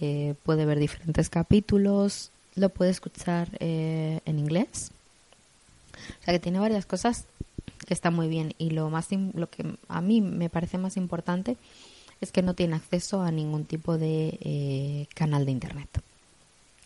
eh, 0.00 0.34
puede 0.42 0.64
ver 0.64 0.78
diferentes 0.78 1.28
capítulos, 1.28 2.30
lo 2.54 2.70
puede 2.70 2.92
escuchar 2.92 3.48
eh, 3.60 4.20
en 4.24 4.38
inglés. 4.38 4.90
O 6.20 6.24
sea 6.24 6.32
que 6.32 6.40
tiene 6.40 6.60
varias 6.60 6.86
cosas 6.86 7.26
que 7.86 7.92
están 7.92 8.14
muy 8.14 8.28
bien 8.28 8.54
y 8.58 8.70
lo 8.70 8.88
más 8.88 9.08
lo 9.34 9.50
que 9.50 9.76
a 9.88 10.00
mí 10.00 10.20
me 10.20 10.48
parece 10.48 10.78
más 10.78 10.96
importante 10.96 11.56
es 12.20 12.32
que 12.32 12.42
no 12.42 12.54
tiene 12.54 12.76
acceso 12.76 13.20
a 13.20 13.30
ningún 13.30 13.64
tipo 13.64 13.98
de 13.98 14.38
eh, 14.40 15.06
canal 15.14 15.44
de 15.44 15.52
internet. 15.52 16.02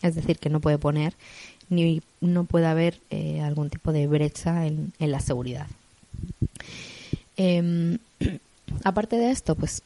Es 0.01 0.15
decir, 0.15 0.39
que 0.39 0.49
no 0.49 0.59
puede 0.59 0.77
poner 0.77 1.13
ni 1.69 2.01
no 2.19 2.43
puede 2.43 2.67
haber 2.67 2.99
eh, 3.09 3.41
algún 3.41 3.69
tipo 3.69 3.93
de 3.93 4.05
brecha 4.05 4.67
en, 4.67 4.91
en 4.99 5.11
la 5.11 5.21
seguridad. 5.21 5.67
Em, 7.37 7.97
aparte 8.83 9.15
de 9.15 9.31
esto, 9.31 9.55
pues 9.55 9.81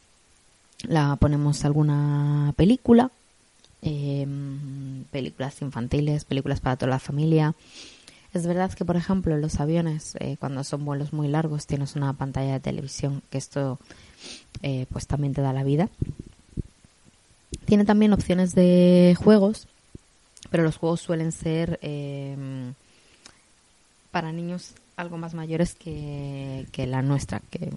la 0.87 1.15
ponemos 1.15 1.63
alguna 1.63 2.53
película, 2.57 3.11
em, 3.81 5.03
películas 5.11 5.61
infantiles, 5.61 6.25
películas 6.25 6.59
para 6.59 6.75
toda 6.75 6.89
la 6.89 6.99
familia. 6.99 7.53
Es 8.33 8.45
verdad 8.45 8.73
que, 8.73 8.83
por 8.83 8.97
ejemplo, 8.97 9.37
los 9.37 9.59
aviones, 9.59 10.15
eh, 10.19 10.37
cuando 10.39 10.63
son 10.63 10.83
vuelos 10.83 11.13
muy 11.13 11.27
largos, 11.27 11.67
tienes 11.67 11.95
una 11.95 12.11
pantalla 12.13 12.53
de 12.53 12.59
televisión, 12.59 13.21
que 13.29 13.37
esto 13.37 13.79
eh, 14.61 14.87
pues 14.91 15.07
también 15.07 15.33
te 15.33 15.41
da 15.41 15.53
la 15.53 15.63
vida. 15.63 15.89
Tiene 17.65 17.85
también 17.85 18.11
opciones 18.11 18.53
de 18.53 19.15
juegos, 19.17 19.67
pero 20.49 20.63
los 20.63 20.77
juegos 20.77 21.01
suelen 21.01 21.31
ser 21.31 21.79
em, 21.81 22.73
para 24.11 24.31
niños 24.31 24.73
algo 24.95 25.17
más 25.17 25.33
mayores 25.33 25.75
que, 25.75 26.67
que 26.71 26.87
la 26.87 27.01
nuestra, 27.01 27.41
que 27.49 27.71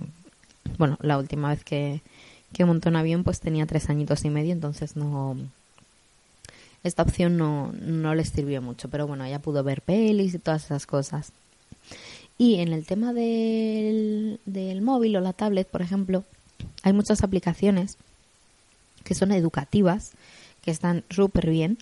bueno, 0.77 0.99
la 1.01 1.19
última 1.19 1.49
vez 1.49 1.65
que, 1.65 2.01
que 2.53 2.65
montó 2.65 2.89
un 2.89 2.97
avión 2.97 3.25
pues 3.25 3.41
tenía 3.41 3.67
tres 3.67 3.91
añitos 3.91 4.25
y 4.25 4.31
medio, 4.31 4.53
entonces 4.53 4.97
no 4.97 5.37
esta 6.85 7.03
opción 7.03 7.37
no, 7.37 7.73
no 7.73 8.15
les 8.15 8.29
sirvió 8.29 8.63
mucho, 8.63 8.89
pero 8.89 9.07
bueno, 9.07 9.25
ella 9.25 9.41
pudo 9.41 9.65
ver 9.65 9.83
pelis 9.83 10.35
y 10.35 10.39
todas 10.39 10.65
esas 10.65 10.87
cosas. 10.87 11.33
Y 12.39 12.61
en 12.61 12.73
el 12.73 12.87
tema 12.87 13.13
del, 13.13 14.39
del 14.47 14.81
móvil 14.81 15.17
o 15.17 15.21
la 15.21 15.33
tablet, 15.33 15.67
por 15.67 15.83
ejemplo, 15.83 16.25
hay 16.83 16.93
muchas 16.93 17.23
aplicaciones 17.25 17.97
que 19.03 19.15
son 19.15 19.33
educativas, 19.33 20.13
que 20.63 20.71
están 20.71 21.05
súper 21.11 21.51
bien 21.51 21.79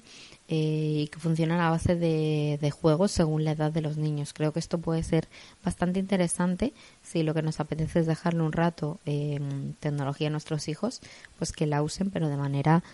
eh, 0.49 1.03
y 1.03 1.09
que 1.09 1.19
funcionan 1.19 1.59
a 1.59 1.71
base 1.71 1.97
de, 1.97 2.71
juegos 2.71 3.11
según 3.11 3.45
la 3.45 3.53
edad 3.53 3.73
de 3.73 3.81
los 3.81 3.97
niños. 3.97 4.33
Creo 4.33 4.53
que 4.53 4.61
esto 4.61 4.79
puede 4.79 5.03
ser 5.03 5.27
bastante 5.65 5.99
interesante 5.99 6.73
si 7.03 7.25
lo 7.25 7.35
que 7.35 7.43
nos 7.43 7.59
apetece 7.59 8.01
es 8.01 8.07
dejarle 8.07 8.43
un 8.43 8.53
rato 8.53 9.01
eh, 9.07 9.41
tecnología 9.81 10.29
a 10.29 10.31
nuestros 10.31 10.69
hijos, 10.69 11.01
pues 11.39 11.51
que 11.51 11.67
la 11.67 11.83
usen 11.83 12.11
pero 12.11 12.29
de 12.29 12.37
manera 12.37 12.85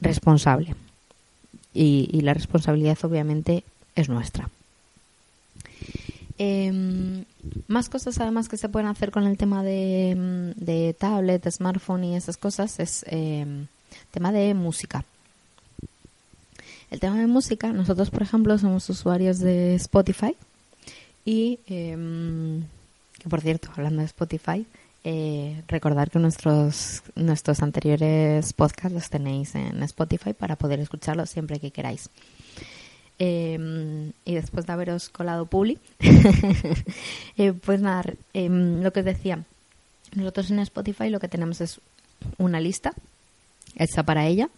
responsable. 0.00 0.74
Y, 1.74 2.20
la 2.22 2.34
responsabilidad 2.34 2.98
obviamente 3.02 3.64
es 3.94 4.08
nuestra. 4.08 4.48
Em, 6.38 7.24
más 7.68 7.88
cosas 7.88 8.18
además 8.20 8.48
que 8.48 8.56
se 8.56 8.68
pueden 8.68 8.88
hacer 8.88 9.10
con 9.10 9.24
el 9.24 9.36
tema 9.36 9.62
de, 9.62 10.54
de 10.56 10.94
tablet, 10.98 11.50
smartphone 11.50 12.04
y 12.04 12.16
esas 12.16 12.38
cosas 12.38 12.78
es 12.80 13.04
em, 13.08 13.66
tema 14.12 14.32
de 14.32 14.54
música. 14.54 15.04
El 16.92 17.00
tema 17.00 17.16
de 17.16 17.26
música, 17.26 17.72
nosotros 17.72 18.10
por 18.10 18.20
ejemplo 18.20 18.58
somos 18.58 18.86
usuarios 18.90 19.38
de 19.38 19.76
Spotify 19.76 20.36
y 21.24 21.58
em, 21.66 22.64
que 23.18 23.30
por 23.30 23.40
cierto, 23.40 23.70
hablando 23.74 24.00
de 24.00 24.06
Spotify, 24.06 24.66
Eh, 25.04 25.64
recordar 25.66 26.12
que 26.12 26.20
nuestros, 26.20 27.02
nuestros 27.16 27.60
anteriores 27.60 28.52
podcasts 28.52 28.92
los 28.92 29.10
tenéis 29.10 29.56
en 29.56 29.82
Spotify 29.82 30.32
para 30.32 30.54
poder 30.54 30.78
escucharlos 30.78 31.28
siempre 31.28 31.58
que 31.58 31.72
queráis. 31.72 32.08
Eh, 33.18 34.12
y 34.24 34.34
después 34.34 34.64
de 34.64 34.72
haberos 34.72 35.08
colado 35.08 35.46
Publi, 35.46 35.78
eh, 37.36 37.52
pues 37.52 37.80
nada, 37.80 38.04
eh, 38.32 38.48
lo 38.48 38.92
que 38.92 39.00
os 39.00 39.06
decía, 39.06 39.42
nosotros 40.14 40.52
en 40.52 40.60
Spotify 40.60 41.10
lo 41.10 41.18
que 41.18 41.26
tenemos 41.26 41.60
es 41.60 41.80
una 42.38 42.60
lista 42.60 42.92
hecha 43.76 44.04
para 44.04 44.26
ella 44.26 44.48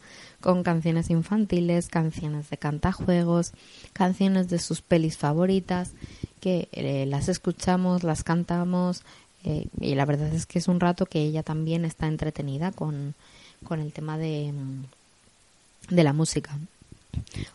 con 0.45 0.63
canciones 0.63 1.09
infantiles, 1.09 1.89
canciones 1.89 2.51
de 2.51 2.59
cantajuegos, 2.59 3.53
canciones 3.95 4.51
de 4.51 4.59
sus 4.59 4.83
pelis 4.83 5.17
favoritas, 5.17 5.93
que 6.43 6.69
eh, 6.73 7.07
las 7.07 7.31
escuchamos, 7.31 8.03
las 8.03 8.25
cantamos 8.25 9.05
eh, 9.45 9.69
y 9.81 9.95
la 9.95 10.05
verdad 10.05 10.29
es 10.35 10.45
que 10.45 10.59
es 10.59 10.69
un 10.69 10.81
rato 10.81 11.07
que 11.07 11.23
ella 11.23 11.43
también 11.43 11.87
está 11.87 12.09
entretenida 12.09 12.73
con, 12.73 13.15
con 13.65 13.81
el 13.81 13.95
tema 13.95 14.19
de, 14.19 14.53
mm, 14.53 15.95
de 15.95 16.05
la 16.05 16.13
música. 16.13 16.59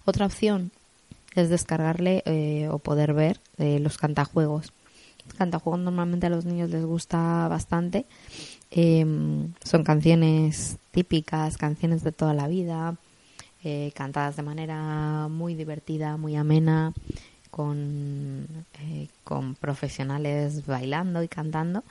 Otra 0.06 0.26
opción 0.26 0.72
es 1.36 1.50
descargarle 1.50 2.24
eh, 2.26 2.70
o 2.70 2.80
poder 2.80 3.14
ver 3.14 3.40
eh, 3.60 3.78
los 3.78 4.00
cantajuegos. 4.00 4.74
Cantajuegos 5.38 5.80
normalmente 5.80 6.28
a 6.28 6.30
los 6.30 6.46
niños 6.46 6.70
les 6.70 6.86
gusta 6.86 7.48
bastante. 7.48 8.06
Eh, 8.72 9.06
son 9.64 9.84
canciones 9.84 10.78
típicas, 10.92 11.58
canciones 11.58 12.04
de 12.04 12.12
toda 12.12 12.34
la 12.34 12.48
vida, 12.48 12.96
eh, 13.64 13.92
cantadas 13.96 14.36
de 14.36 14.44
manera 14.44 15.28
muy 15.30 15.56
divertida, 15.56 16.18
muy 16.18 16.36
amena, 16.36 16.94
con, 17.52 18.48
eh, 18.82 19.08
con 19.24 19.56
profesionales 19.56 20.66
bailando 20.66 21.24
y 21.24 21.28
cantando. 21.28 21.84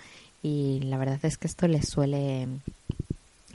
Y 0.43 0.81
la 0.85 0.99
verdad 0.99 1.19
es 1.23 1.37
que 1.37 1.47
esto 1.47 1.67
les 1.69 1.89
suele, 1.89 2.49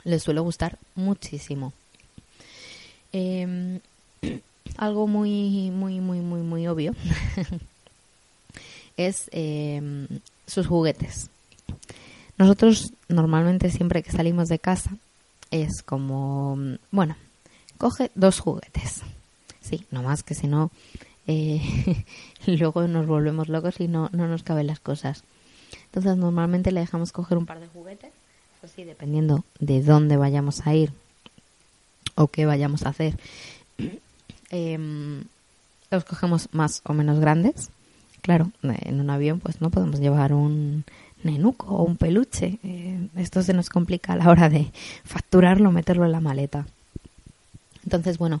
les 0.04 0.22
suele 0.22 0.40
gustar 0.40 0.78
muchísimo. 0.94 1.72
Eh, 3.12 3.80
algo 4.76 5.06
muy, 5.06 5.70
muy, 5.70 6.00
muy, 6.00 6.20
muy, 6.20 6.40
muy 6.40 6.66
obvio 6.66 6.94
es 8.96 9.28
eh, 9.32 10.08
sus 10.46 10.66
juguetes. 10.66 11.30
Nosotros 12.36 12.92
normalmente 13.08 13.70
siempre 13.70 14.02
que 14.02 14.10
salimos 14.10 14.48
de 14.48 14.58
casa 14.58 14.90
es 15.50 15.82
como, 15.82 16.58
bueno, 16.90 17.16
coge 17.78 18.10
dos 18.14 18.40
juguetes. 18.40 19.02
Sí, 19.60 19.86
no 19.90 20.02
más 20.02 20.22
que 20.22 20.34
si 20.34 20.46
no, 20.46 20.70
eh, 21.26 22.04
luego 22.46 22.86
nos 22.88 23.06
volvemos 23.06 23.48
locos 23.48 23.80
y 23.80 23.88
no, 23.88 24.10
no 24.12 24.28
nos 24.28 24.42
caben 24.42 24.66
las 24.66 24.80
cosas. 24.80 25.22
Entonces 25.86 26.16
normalmente 26.16 26.72
le 26.72 26.80
dejamos 26.80 27.12
coger 27.12 27.38
un 27.38 27.46
par 27.46 27.60
de 27.60 27.68
juguetes, 27.68 28.12
eso 28.58 28.72
sí, 28.74 28.84
dependiendo 28.84 29.44
de 29.60 29.82
dónde 29.82 30.16
vayamos 30.16 30.66
a 30.66 30.74
ir 30.74 30.92
o 32.14 32.28
qué 32.28 32.46
vayamos 32.46 32.84
a 32.84 32.90
hacer. 32.90 33.18
Em, 34.50 35.24
los 35.90 36.04
cogemos 36.04 36.48
más 36.52 36.80
o 36.84 36.92
menos 36.92 37.18
grandes. 37.18 37.70
Claro, 38.24 38.50
en 38.62 39.00
un 39.00 39.10
avión 39.10 39.38
pues 39.38 39.60
no 39.60 39.68
podemos 39.68 40.00
llevar 40.00 40.32
un 40.32 40.84
nenuco 41.22 41.66
o 41.66 41.82
un 41.82 41.98
peluche. 41.98 42.58
Eh, 42.64 43.08
esto 43.16 43.42
se 43.42 43.52
nos 43.52 43.68
complica 43.68 44.14
a 44.14 44.16
la 44.16 44.30
hora 44.30 44.48
de 44.48 44.72
facturarlo, 45.04 45.70
meterlo 45.70 46.06
en 46.06 46.12
la 46.12 46.20
maleta. 46.20 46.66
Entonces, 47.82 48.16
bueno, 48.16 48.40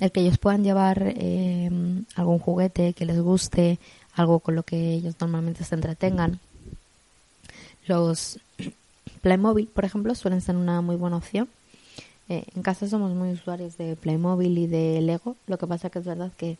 el 0.00 0.12
que 0.12 0.20
ellos 0.20 0.36
puedan 0.36 0.62
llevar 0.62 1.04
eh, 1.16 1.70
algún 2.16 2.38
juguete 2.38 2.92
que 2.92 3.06
les 3.06 3.18
guste, 3.18 3.78
algo 4.12 4.40
con 4.40 4.56
lo 4.56 4.62
que 4.62 4.92
ellos 4.92 5.14
normalmente 5.18 5.64
se 5.64 5.74
entretengan. 5.74 6.38
Los 7.86 8.40
Playmobil, 9.22 9.68
por 9.68 9.86
ejemplo, 9.86 10.14
suelen 10.14 10.42
ser 10.42 10.56
una 10.56 10.82
muy 10.82 10.96
buena 10.96 11.16
opción. 11.16 11.48
Eh, 12.28 12.44
en 12.54 12.62
casa 12.62 12.86
somos 12.86 13.12
muy 13.14 13.32
usuarios 13.32 13.78
de 13.78 13.96
Playmobil 13.96 14.58
y 14.58 14.66
de 14.66 15.00
Lego. 15.00 15.34
Lo 15.46 15.56
que 15.56 15.66
pasa 15.66 15.88
que 15.88 16.00
es 16.00 16.04
verdad 16.04 16.30
que 16.36 16.58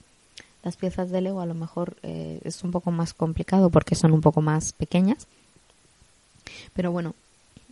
las 0.63 0.77
piezas 0.77 1.11
de 1.11 1.21
Lego 1.21 1.41
a 1.41 1.47
lo 1.47 1.55
mejor 1.55 1.97
eh, 2.03 2.41
es 2.45 2.63
un 2.63 2.71
poco 2.71 2.91
más 2.91 3.15
complicado 3.15 3.71
porque 3.71 3.95
son 3.95 4.13
un 4.13 4.21
poco 4.21 4.41
más 4.41 4.73
pequeñas. 4.73 5.27
Pero 6.75 6.93
bueno, 6.93 7.15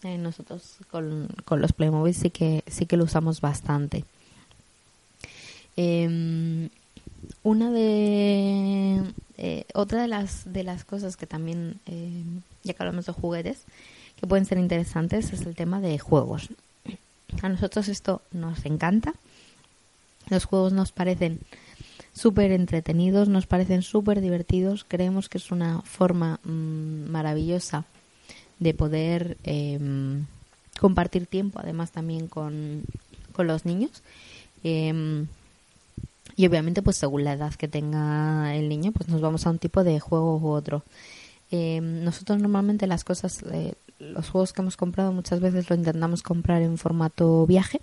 eh, 0.02 0.18
nosotros 0.18 0.76
con, 0.90 1.28
con 1.44 1.60
los 1.60 1.72
Playmobil 1.72 2.14
sí 2.14 2.30
que 2.30 2.64
sí 2.66 2.86
que 2.86 2.96
lo 2.96 3.04
usamos 3.04 3.40
bastante. 3.40 4.04
Em, 5.76 6.68
una 7.42 7.70
de 7.70 9.02
eh, 9.38 9.64
otra 9.74 10.02
de 10.02 10.08
las 10.08 10.52
de 10.52 10.64
las 10.64 10.84
cosas 10.84 11.16
que 11.16 11.26
también 11.26 11.80
eh, 11.86 12.22
ya 12.64 12.74
que 12.74 12.82
hablamos 12.82 13.06
de 13.06 13.12
juguetes 13.12 13.62
que 14.18 14.26
pueden 14.26 14.46
ser 14.46 14.58
interesantes 14.58 15.32
es 15.32 15.42
el 15.42 15.54
tema 15.54 15.80
de 15.80 15.98
juegos 15.98 16.48
a 17.42 17.48
nosotros 17.48 17.88
esto 17.88 18.20
nos 18.32 18.64
encanta 18.66 19.14
los 20.28 20.44
juegos 20.44 20.72
nos 20.72 20.92
parecen 20.92 21.40
súper 22.12 22.52
entretenidos 22.52 23.28
nos 23.28 23.46
parecen 23.46 23.82
súper 23.82 24.20
divertidos 24.20 24.84
creemos 24.86 25.28
que 25.28 25.38
es 25.38 25.50
una 25.50 25.82
forma 25.82 26.40
mm, 26.44 27.10
maravillosa 27.10 27.84
de 28.58 28.74
poder 28.74 29.36
em, 29.44 30.26
compartir 30.78 31.26
tiempo 31.26 31.60
además 31.60 31.92
también 31.92 32.26
con, 32.28 32.82
con 33.32 33.46
los 33.46 33.64
niños 33.64 34.02
Em, 34.62 35.26
y 36.36 36.46
obviamente, 36.46 36.82
pues 36.82 36.96
según 36.96 37.24
la 37.24 37.34
edad 37.34 37.54
que 37.54 37.68
tenga 37.68 38.54
el 38.54 38.68
niño, 38.68 38.92
pues 38.92 39.08
nos 39.08 39.20
vamos 39.20 39.46
a 39.46 39.50
un 39.50 39.58
tipo 39.58 39.84
de 39.84 40.00
juego 40.00 40.38
u 40.38 40.48
otro. 40.48 40.82
Eh, 41.50 41.80
nosotros 41.80 42.40
normalmente 42.40 42.86
las 42.86 43.04
cosas, 43.04 43.42
eh, 43.52 43.74
los 43.98 44.30
juegos 44.30 44.52
que 44.52 44.62
hemos 44.62 44.76
comprado 44.76 45.12
muchas 45.12 45.40
veces 45.40 45.68
lo 45.68 45.76
intentamos 45.76 46.22
comprar 46.22 46.62
en 46.62 46.78
formato 46.78 47.46
viaje 47.46 47.80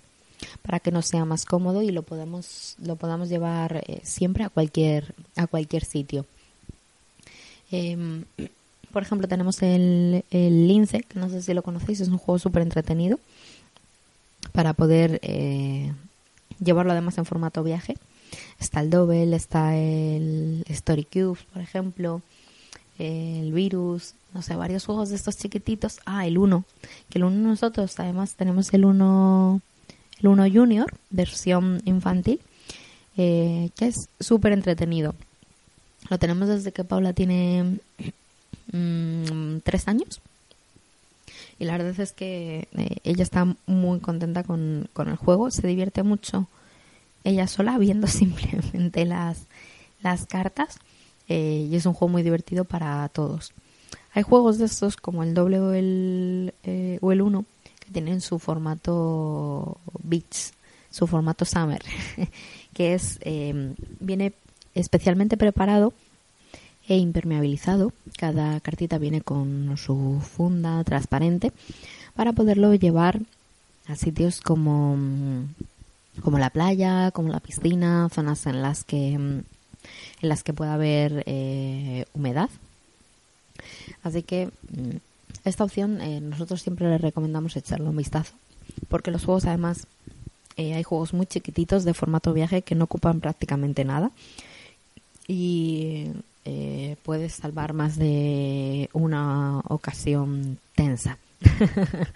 para 0.62 0.80
que 0.80 0.90
nos 0.90 1.06
sea 1.06 1.24
más 1.24 1.44
cómodo 1.44 1.82
y 1.82 1.90
lo 1.90 2.02
podemos 2.02 2.76
lo 2.82 2.96
podamos 2.96 3.28
llevar 3.28 3.84
eh, 3.86 4.00
siempre 4.02 4.44
a 4.44 4.48
cualquier 4.48 5.14
a 5.36 5.46
cualquier 5.46 5.84
sitio. 5.84 6.26
Eh, 7.70 8.24
por 8.92 9.02
ejemplo, 9.02 9.28
tenemos 9.28 9.62
el, 9.62 10.24
el 10.30 10.68
Lince, 10.68 11.02
que 11.02 11.18
no 11.18 11.28
sé 11.28 11.42
si 11.42 11.54
lo 11.54 11.62
conocéis, 11.62 12.00
es 12.00 12.08
un 12.08 12.18
juego 12.18 12.38
súper 12.38 12.62
entretenido 12.62 13.18
para 14.52 14.72
poder 14.72 15.20
eh, 15.22 15.92
llevarlo 16.58 16.92
además 16.92 17.18
en 17.18 17.26
formato 17.26 17.62
viaje. 17.62 17.96
Está 18.58 18.80
el 18.80 18.90
Double, 18.90 19.34
está 19.36 19.76
el 19.76 20.64
Story 20.68 21.04
Cube, 21.04 21.38
por 21.52 21.62
ejemplo, 21.62 22.22
el 22.98 23.52
Virus, 23.52 24.14
no 24.34 24.42
sé, 24.42 24.56
varios 24.56 24.84
juegos 24.84 25.10
de 25.10 25.16
estos 25.16 25.36
chiquititos. 25.36 26.00
Ah, 26.04 26.26
el 26.26 26.38
1, 26.38 26.64
que 27.08 27.18
el 27.18 27.24
1 27.24 27.48
nosotros 27.48 27.98
además 27.98 28.34
tenemos 28.34 28.72
el 28.74 28.84
1 28.84 29.60
el 30.20 30.28
1 30.28 30.50
Junior, 30.52 30.92
versión 31.10 31.80
infantil, 31.84 32.40
eh, 33.16 33.70
que 33.76 33.86
es 33.86 34.08
súper 34.20 34.52
entretenido. 34.52 35.14
Lo 36.08 36.18
tenemos 36.18 36.48
desde 36.48 36.72
que 36.72 36.84
Paula 36.84 37.12
tiene 37.12 37.78
mm, 38.72 39.58
tres 39.64 39.88
años. 39.88 40.20
Y 41.58 41.64
la 41.64 41.76
verdad 41.76 41.98
es 41.98 42.12
que 42.12 42.68
eh, 42.76 42.96
ella 43.02 43.22
está 43.22 43.56
muy 43.66 43.98
contenta 44.00 44.44
con, 44.44 44.88
con 44.92 45.08
el 45.08 45.16
juego, 45.16 45.50
se 45.50 45.66
divierte 45.66 46.02
mucho 46.02 46.46
ella 47.24 47.48
sola 47.48 47.76
viendo 47.78 48.06
simplemente 48.06 49.04
las, 49.04 49.46
las 50.02 50.26
cartas 50.26 50.78
eh, 51.28 51.66
y 51.68 51.74
es 51.74 51.84
un 51.84 51.94
juego 51.94 52.12
muy 52.12 52.22
divertido 52.22 52.64
para 52.64 53.08
todos. 53.08 53.52
Hay 54.14 54.22
juegos 54.22 54.58
de 54.58 54.66
estos 54.66 54.96
como 54.96 55.22
el 55.22 55.34
doble 55.34 55.60
o 55.60 55.72
el, 55.72 56.54
o 57.00 57.12
el 57.12 57.22
1 57.22 57.44
tienen 57.92 58.20
su 58.20 58.38
formato 58.38 59.78
Beach, 60.02 60.52
su 60.90 61.06
formato 61.06 61.44
Summer, 61.44 61.82
que 62.74 62.94
es 62.94 63.18
eh, 63.22 63.74
viene 64.00 64.32
especialmente 64.74 65.36
preparado 65.36 65.92
e 66.88 66.96
impermeabilizado. 66.96 67.92
Cada 68.16 68.60
cartita 68.60 68.98
viene 68.98 69.20
con 69.20 69.76
su 69.76 70.20
funda 70.22 70.82
transparente 70.84 71.52
para 72.14 72.32
poderlo 72.32 72.74
llevar 72.74 73.20
a 73.86 73.96
sitios 73.96 74.40
como 74.40 74.96
como 76.22 76.38
la 76.38 76.50
playa, 76.50 77.10
como 77.12 77.28
la 77.28 77.40
piscina, 77.40 78.08
zonas 78.12 78.46
en 78.46 78.62
las 78.62 78.84
que 78.84 79.12
en 79.12 79.44
las 80.20 80.42
que 80.42 80.52
pueda 80.52 80.74
haber 80.74 81.22
eh, 81.26 82.06
humedad. 82.12 82.50
Así 84.02 84.22
que 84.22 84.46
mm, 84.46 84.96
esta 85.44 85.64
opción 85.64 86.00
eh, 86.00 86.20
nosotros 86.20 86.62
siempre 86.62 86.88
le 86.88 86.98
recomendamos 86.98 87.56
echarle 87.56 87.88
un 87.88 87.96
vistazo, 87.96 88.34
porque 88.88 89.10
los 89.10 89.24
juegos 89.24 89.44
además 89.46 89.86
eh, 90.56 90.74
hay 90.74 90.82
juegos 90.82 91.14
muy 91.14 91.26
chiquititos 91.26 91.84
de 91.84 91.94
formato 91.94 92.32
viaje 92.32 92.62
que 92.62 92.74
no 92.74 92.84
ocupan 92.84 93.20
prácticamente 93.20 93.84
nada 93.84 94.10
y 95.28 96.08
eh, 96.44 96.96
puedes 97.02 97.34
salvar 97.34 97.74
más 97.74 97.96
de 97.96 98.88
una 98.92 99.60
ocasión 99.68 100.58
tensa. 100.74 101.18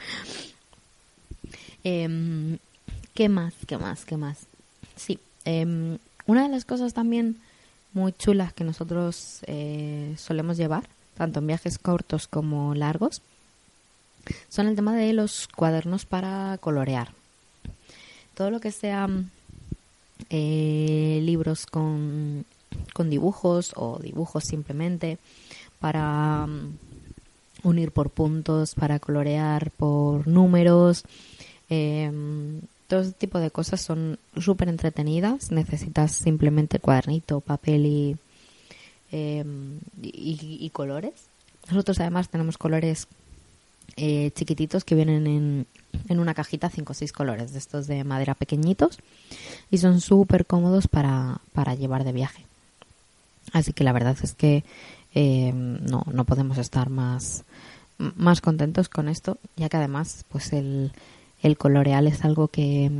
Em, 1.85 2.58
¿Qué 3.12 3.28
más? 3.28 3.54
¿Qué 3.66 3.76
más? 3.76 4.04
¿Qué 4.04 4.16
más? 4.16 4.46
Sí, 4.94 5.18
em, 5.44 5.98
una 6.26 6.44
de 6.44 6.48
las 6.48 6.64
cosas 6.64 6.94
también 6.94 7.38
muy 7.92 8.12
chulas 8.12 8.52
que 8.52 8.62
nosotros 8.62 9.40
eh, 9.48 10.14
solemos 10.16 10.56
llevar, 10.56 10.88
tanto 11.16 11.40
en 11.40 11.46
viajes 11.46 11.79
cortos 11.79 12.27
como 12.27 12.75
largos, 12.75 13.22
son 14.48 14.66
el 14.66 14.77
tema 14.77 14.94
de 14.94 15.12
los 15.12 15.48
cuadernos 15.48 16.07
para 16.07 16.59
colorear. 16.59 17.12
Todo 18.35 18.51
lo 18.51 18.61
que 18.61 18.72
sea 18.72 19.09
eh, 20.31 21.20
libros 21.22 21.66
con, 21.66 22.44
con 22.94 23.11
dibujos 23.11 23.72
o 23.77 23.98
dibujos 23.98 24.44
simplemente 24.44 25.18
para 25.81 26.46
mm, 26.46 26.77
unir 27.64 27.90
por 27.92 28.11
puntos, 28.11 28.75
para 28.75 28.98
colorear 28.98 29.70
por 29.72 30.27
números. 30.27 31.05
em, 31.68 32.61
todo 32.88 33.01
ese 33.01 33.12
tipo 33.12 33.38
de 33.38 33.51
cosas 33.51 33.81
son 33.81 34.18
súper 34.38 34.68
entretenidas. 34.68 35.51
Necesitas 35.51 36.12
simplemente 36.12 36.79
cuadernito, 36.79 37.40
papel 37.40 37.87
y, 37.87 38.16
em, 39.12 39.79
y, 40.03 40.59
y 40.61 40.70
colores. 40.70 41.12
Nosotros 41.68 42.01
además 42.01 42.29
tenemos 42.29 42.59
colores 42.59 43.07
eh, 43.96 44.31
chiquititos 44.35 44.85
que 44.85 44.94
vienen 44.94 45.27
en, 45.27 45.66
en 46.09 46.18
una 46.18 46.35
cajita, 46.35 46.70
5 46.70 46.92
o 46.92 46.94
6 46.94 47.12
colores 47.12 47.53
de 47.53 47.59
estos 47.59 47.87
de 47.87 48.05
madera 48.05 48.35
pequeñitos 48.35 48.98
y 49.70 49.79
son 49.79 50.01
súper 50.01 50.46
cómodos 50.46 50.88
para, 50.88 51.40
para 51.53 51.75
llevar 51.75 52.05
de 52.05 52.12
viaje. 52.12 52.46
Así 53.53 53.72
que 53.72 53.85
la 53.85 53.92
verdad 53.92 54.16
es 54.22 54.33
que 54.33 54.64
eh, 55.14 55.53
no, 55.53 56.05
no 56.11 56.25
podemos 56.25 56.57
estar 56.57 56.88
más, 56.88 57.44
más 57.98 58.40
contentos 58.40 58.88
con 58.88 59.09
esto, 59.09 59.37
ya 59.57 59.68
que 59.68 59.77
además 59.77 60.25
pues 60.31 60.55
el, 60.55 60.92
el 61.42 61.59
coloreal 61.59 62.07
es 62.07 62.25
algo 62.25 62.48
que, 62.48 62.90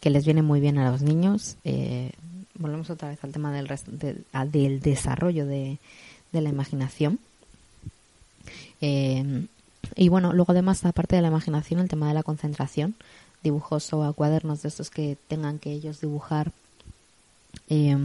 que 0.00 0.10
les 0.10 0.26
viene 0.26 0.42
muy 0.42 0.60
bien 0.60 0.76
a 0.76 0.90
los 0.90 1.00
niños. 1.00 1.56
Eh, 1.64 2.12
volvemos 2.58 2.90
otra 2.90 3.08
vez 3.08 3.22
al 3.22 3.32
tema 3.32 3.52
del, 3.52 3.68
res- 3.68 3.84
de- 3.86 4.22
a- 4.32 4.44
del 4.46 4.80
desarrollo 4.80 5.46
de, 5.46 5.78
de 6.32 6.40
la 6.40 6.48
imaginación. 6.48 7.18
Eh, 8.80 9.46
y 9.94 10.08
bueno, 10.08 10.32
luego 10.32 10.52
además, 10.52 10.84
aparte 10.84 11.16
de 11.16 11.22
la 11.22 11.28
imaginación, 11.28 11.80
el 11.80 11.88
tema 11.88 12.08
de 12.08 12.14
la 12.14 12.22
concentración, 12.22 12.94
dibujos 13.42 13.92
o 13.92 14.12
cuadernos 14.14 14.62
de 14.62 14.68
estos 14.68 14.90
que 14.90 15.16
tengan 15.28 15.58
que 15.58 15.70
ellos 15.72 16.00
dibujar 16.00 16.52
eh, 17.68 17.96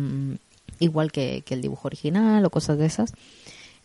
igual 0.79 1.11
que, 1.11 1.43
que 1.45 1.53
el 1.55 1.61
dibujo 1.61 1.87
original 1.87 2.43
o 2.45 2.49
cosas 2.49 2.77
de 2.77 2.85
esas. 2.85 3.13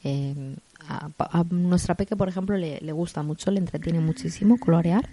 Eh, 0.05 0.57
a, 0.89 1.09
a 1.19 1.45
nuestra 1.51 1.95
peque, 1.95 2.15
por 2.17 2.29
ejemplo, 2.29 2.57
le, 2.57 2.81
le 2.81 2.93
gusta 2.93 3.23
mucho, 3.23 3.51
le 3.51 3.59
entretiene 3.59 4.01
muchísimo 4.01 4.59
colorear 4.59 5.09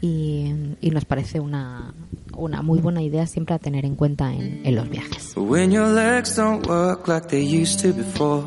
y, 0.00 0.52
y 0.80 0.90
nos 0.90 1.04
parece 1.04 1.38
una, 1.40 1.92
una 2.36 2.62
muy 2.62 2.80
buena 2.80 3.02
idea 3.02 3.26
siempre 3.26 3.54
a 3.54 3.58
tener 3.58 3.84
en 3.84 3.96
cuenta 3.96 4.32
en, 4.32 4.74
los 4.74 4.88
viajes. 4.88 5.34
When 5.36 5.70
your 5.70 5.88
legs 5.88 6.36
don't 6.36 6.66
work 6.66 7.08
like 7.08 7.28
they 7.28 7.42
used 7.42 7.80
to 7.80 7.92
before. 7.92 8.44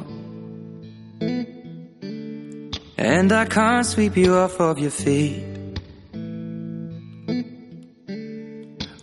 And 2.98 3.32
I 3.32 3.46
can't 3.46 3.86
sweep 3.86 4.18
you 4.18 4.34
off 4.36 4.60
of 4.60 4.80
your 4.80 4.92
feet. 4.92 5.44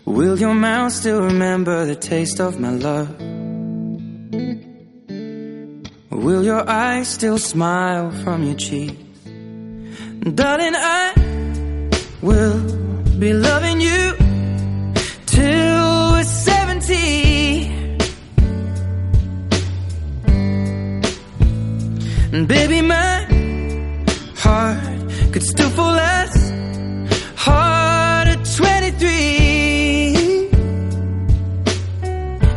Will 0.04 0.38
your 0.38 0.54
mouth 0.54 0.92
still 0.92 1.22
remember 1.22 1.86
the 1.86 1.96
taste 1.96 2.40
of 2.40 2.58
my 2.58 2.70
love? 2.70 3.08
Will 6.10 6.44
your 6.44 6.68
eyes 6.68 7.08
still 7.08 7.38
smile 7.38 8.10
from 8.22 8.44
your 8.44 8.54
cheeks? 8.54 8.94
Darling, 10.34 10.74
I 10.76 11.14
will 12.20 12.60
be 13.18 13.32
loving 13.32 13.80
you 13.80 14.21
And 22.34 22.48
baby, 22.48 22.80
my 22.80 23.26
heart 24.36 24.78
could 25.32 25.42
still 25.42 25.68
fall 25.68 25.98
as 25.98 26.50
hard 27.36 28.28
at 28.28 28.42
23. 28.56 30.48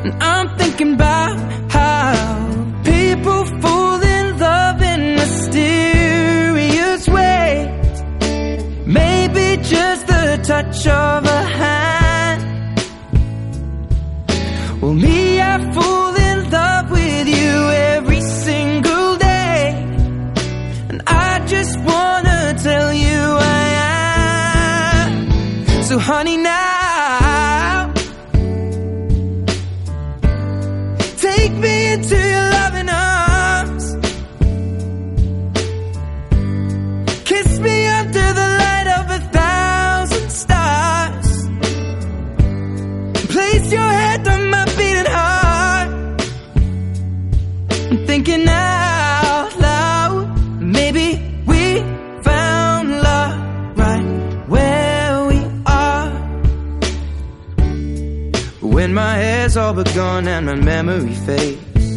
And 0.06 0.24
I'm 0.24 0.58
thinking 0.58 0.94
about 0.94 1.38
how 1.70 2.14
people 2.86 3.44
fall 3.60 4.02
in 4.02 4.40
love 4.40 4.82
in 4.82 5.16
mysterious 5.16 7.10
ways. 7.10 8.02
Maybe 8.86 9.58
just 9.62 10.08
the 10.08 10.40
touch 10.42 10.88
of 10.88 11.26
a 11.26 11.44
hand. 11.44 11.85
Kiss 37.36 37.60
me 37.60 37.86
under 37.88 38.28
the 38.40 38.48
light 38.62 38.88
of 39.00 39.06
a 39.18 39.22
thousand 39.38 40.30
stars. 40.30 41.30
Place 43.34 43.68
your 43.74 43.90
head 44.00 44.26
on 44.26 44.50
my 44.50 44.64
beating 44.78 45.12
heart. 45.18 45.90
I'm 47.92 48.00
thinking 48.08 48.48
out 48.48 49.52
loud. 49.60 50.62
Maybe 50.62 51.08
we 51.46 51.82
found 52.24 53.02
love 53.10 53.38
right 53.84 54.08
where 54.48 55.26
we 55.26 55.40
are. 55.66 56.10
When 58.62 58.94
my 58.94 59.16
hair's 59.18 59.58
all 59.58 59.74
but 59.74 59.94
gone 59.94 60.30
and 60.30 60.46
my 60.46 60.56
memory 60.56 61.14
fades. 61.14 61.88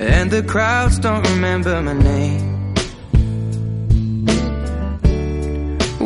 And 0.00 0.32
the 0.32 0.42
crowds 0.42 0.98
don't 0.98 1.24
remember 1.30 1.80
my 1.80 1.92
name. 1.92 2.55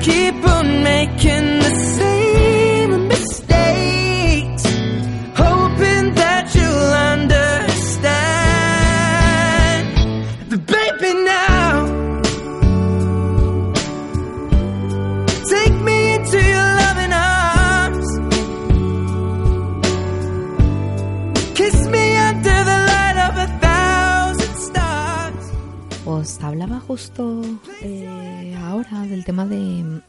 keep 0.00 0.34
on 0.46 0.82
making 0.82 1.58
the 1.66 1.74
same 1.98 3.08
mistakes, 3.08 4.64
hoping 5.36 6.14
that 6.14 6.54
you'll 6.54 6.92
understand. 7.12 9.86
But 10.50 10.66
baby, 10.66 11.12
now. 11.24 11.72
Take 15.54 15.76
me 15.88 15.98
into 16.16 16.38
your 16.52 16.68
loving 16.82 17.12
arms. 17.12 18.08
Kiss 21.58 21.76
me 21.94 22.04
under 22.16 22.58
the 22.70 22.78
light 22.90 23.18
of 23.28 23.34
a 23.46 23.48
thousand 23.64 24.54
stars. 24.68 25.44
Os 26.06 26.38
hablaba 26.42 26.78
justo 26.86 27.24
eh, 27.82 28.23
tema 29.24 29.46
de, 29.46 30.00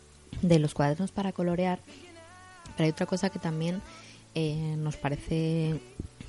de 0.42 0.60
los 0.60 0.74
cuadernos 0.74 1.12
para 1.12 1.32
colorear, 1.32 1.80
pero 2.76 2.86
hay 2.86 2.92
otra 2.92 3.06
cosa 3.06 3.30
que 3.30 3.40
también 3.40 3.82
eh, 4.34 4.76
nos 4.78 4.98
parece 4.98 5.80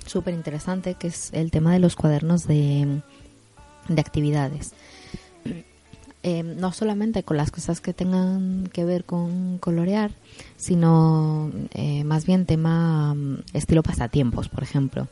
súper 0.07 0.35
interesante, 0.35 0.95
que 0.95 1.09
es 1.09 1.33
el 1.33 1.51
tema 1.51 1.73
de 1.73 1.81
los 1.81 1.97
cuadernos 1.97 2.47
de, 2.47 3.03
de 3.89 4.01
actividades. 4.01 4.73
Eh, 6.23 6.43
no 6.43 6.73
solamente 6.73 7.23
con 7.23 7.37
las 7.37 7.53
cosas 7.53 7.81
que 7.81 7.93
tengan 7.93 8.69
que 8.73 8.85
ver 8.85 9.05
con 9.05 9.59
colorear, 9.59 10.11
sino 10.57 11.53
eh, 11.73 12.03
más 12.03 12.27
bien 12.27 12.47
tema 12.47 13.15
mm, 13.15 13.45
estilo 13.53 13.85
pasatiempos, 13.85 14.49
por 14.49 14.65
ejemplo. 14.65 15.07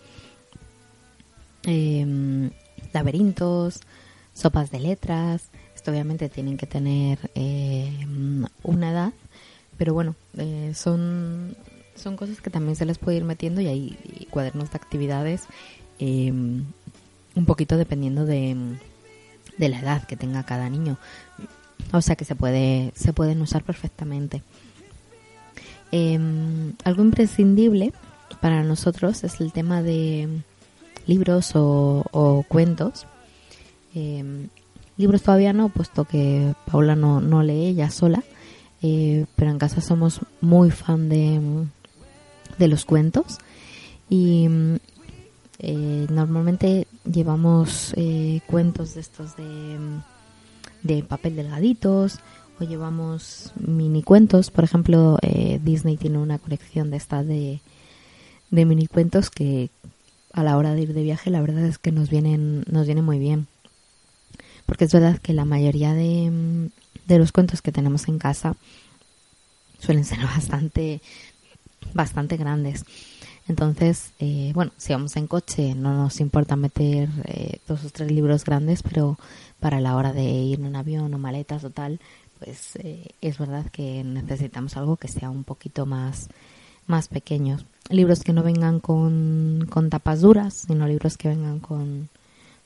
em, 1.63 2.51
laberintos, 2.93 3.83
sopas 4.33 4.73
de 4.73 4.81
letras. 4.81 5.51
Obviamente 5.87 6.29
tienen 6.29 6.57
que 6.57 6.67
tener 6.67 7.31
em, 7.35 8.45
una 8.63 8.91
edad, 8.91 9.13
pero 9.77 9.93
bueno, 9.93 10.15
eh, 10.39 10.73
son, 10.75 11.57
son 11.95 12.17
cosas 12.17 12.41
que 12.41 12.51
también 12.51 12.77
se 12.77 12.87
les 12.87 12.99
puede 12.99 13.19
ir 13.19 13.25
metiendo 13.25 13.61
y 13.61 13.67
hay 13.67 14.27
cuadernos 14.31 14.71
de 14.71 14.77
actividades 14.77 15.43
em, 15.99 16.65
un 17.35 17.45
poquito 17.45 17.77
dependiendo 17.77 18.25
de, 18.25 18.57
de 19.59 19.69
la 19.69 19.81
edad 19.81 20.05
que 20.05 20.17
tenga 20.17 20.45
cada 20.45 20.71
niño. 20.71 20.97
O 21.93 22.01
sea 22.01 22.17
que 22.17 22.25
se 22.25 22.35
puede 22.35 22.93
se 22.95 23.13
pueden 23.13 23.41
usar 23.41 23.63
perfectamente. 23.63 24.43
Em, 25.93 26.73
algo 26.85 27.03
imprescindible 27.03 27.93
para 28.41 28.65
nosotros 28.65 29.23
es 29.23 29.41
el 29.41 29.53
tema 29.53 29.83
de 29.83 30.29
libros 31.07 31.55
o, 31.55 32.05
o 32.11 32.45
cuentos. 32.49 33.07
Em, 33.95 34.49
libros 34.97 35.23
todavía 35.23 35.53
no, 35.53 35.69
puesto 35.69 36.05
que 36.05 36.55
Paula 36.71 36.97
no, 36.97 37.21
no 37.21 37.43
lee 37.43 37.67
ella 37.67 37.91
sola, 37.91 38.23
eh, 38.83 39.27
pero 39.37 39.51
en 39.51 39.59
casa 39.59 39.81
somos 39.81 40.21
muy 40.41 40.71
fan 40.71 41.09
de, 41.09 41.41
de 42.59 42.69
los 42.69 42.85
cuentos 42.85 43.39
y 44.09 44.49
eh, 45.59 46.07
normalmente 46.11 46.87
llevamos 47.11 47.95
eh, 47.97 48.41
cuentos 48.47 48.95
de 48.95 49.01
estos 49.01 49.37
de, 49.37 49.79
de 50.83 51.03
papel 51.03 51.37
delgaditos 51.37 52.19
o 52.61 52.65
llevamos 52.65 53.53
mini 53.57 54.03
cuentos. 54.03 54.51
Por 54.51 54.65
ejemplo, 54.65 55.19
eh, 55.23 55.61
Disney 55.63 55.97
tiene 55.97 56.19
una 56.19 56.39
colección 56.39 56.91
de 56.91 56.97
estas 56.97 57.27
de, 57.27 57.61
de 58.51 58.65
mini 58.65 58.87
cuentos 58.87 59.31
que 59.31 59.71
a 60.33 60.43
la 60.43 60.57
hora 60.57 60.75
de 60.75 60.83
ir 60.83 60.95
de 60.95 61.03
viaje 61.03 61.31
la 61.31 61.41
verdad 61.41 61.65
es 61.65 61.79
que 61.79 61.93
nos 61.93 62.11
vienen, 62.11 62.65
nos 62.71 62.87
vienen 62.87 63.05
muy 63.05 63.19
bien. 63.19 63.47
Porque 64.67 64.85
es 64.85 64.93
verdad 64.93 65.19
que 65.19 65.33
la 65.33 65.45
mayoría 65.45 65.95
de, 65.95 66.71
de 67.07 67.19
los 67.19 67.33
cuentos 67.33 67.63
que 67.63 67.73
tenemos 67.73 68.09
en 68.09 68.19
casa 68.19 68.57
suelen 69.79 70.05
ser 70.05 70.19
bastante, 70.23 71.01
bastante 71.93 72.37
grandes. 72.37 72.85
Entonces, 73.47 74.13
eh, 74.21 74.53
bueno, 74.55 74.73
si 74.79 74.93
vamos 74.95 75.17
en 75.17 75.27
coche 75.27 75.75
no 75.75 75.93
nos 75.95 76.21
importa 76.21 76.57
meter 76.57 77.11
eh, 77.25 77.59
dos 77.69 77.85
o 77.85 77.91
tres 77.91 78.11
libros 78.11 78.45
grandes, 78.45 78.83
pero 78.83 79.19
para 79.61 79.81
la 79.81 79.97
hora 79.97 80.13
de 80.13 80.25
ir 80.25 80.61
en 80.61 80.67
un 80.67 80.77
avión 80.77 81.13
o 81.13 81.19
maletas 81.19 81.63
o 81.65 81.71
tal, 81.71 82.01
pues 82.39 82.77
eh, 82.77 83.11
es 83.21 83.39
verdad 83.39 83.67
que 83.71 84.03
necesitamos 84.03 84.77
algo 84.77 84.97
que 84.97 85.09
sea 85.09 85.29
un 85.29 85.45
poquito 85.45 85.85
más, 85.85 86.29
más 86.87 87.09
pequeños. 87.09 87.67
Libros 87.91 88.25
que 88.25 88.33
no 88.33 88.43
vengan 88.43 88.81
con, 88.81 89.67
con 89.69 89.91
tapas 89.91 90.23
duras, 90.23 90.65
sino 90.67 90.89
libros 90.89 91.19
que 91.19 91.29
vengan 91.29 91.61
con, 91.61 92.09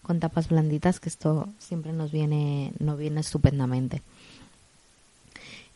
con 0.09 0.21
tapas 0.21 0.49
blanditas, 0.49 1.01
que 1.01 1.11
esto 1.11 1.51
siempre 1.59 1.93
nos 1.93 2.11
viene, 2.11 2.73
nos 2.79 2.99
viene 2.99 3.21
estupendamente. 3.21 4.01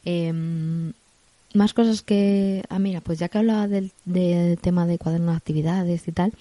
Em, 0.07 0.95
más 1.53 1.75
cosas 1.75 2.01
que... 2.01 2.65
Ah, 2.71 2.79
mira, 2.79 3.03
pues 3.03 3.19
ya 3.19 3.29
que 3.29 3.37
hablaba 3.37 3.69
del, 3.69 3.93
tema 4.63 4.87
de 4.87 4.97
cuadernos 4.97 5.35
de 5.35 5.37
actividades 5.37 6.09
y 6.09 6.13
tal, 6.13 6.33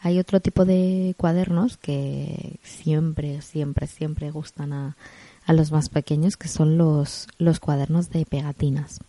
hay 0.00 0.18
otro 0.18 0.40
tipo 0.40 0.64
de 0.64 1.14
cuadernos 1.18 1.76
que 1.76 2.56
siempre, 2.62 3.42
siempre, 3.42 3.88
siempre 3.88 4.30
gustan 4.30 4.72
a, 4.72 4.96
a 5.44 5.52
los 5.52 5.70
más 5.70 5.90
pequeños, 5.90 6.38
que 6.38 6.48
son 6.48 6.78
los, 6.78 7.28
los 7.36 7.60
cuadernos 7.60 8.08
de 8.08 8.24
pegatinas. 8.24 9.00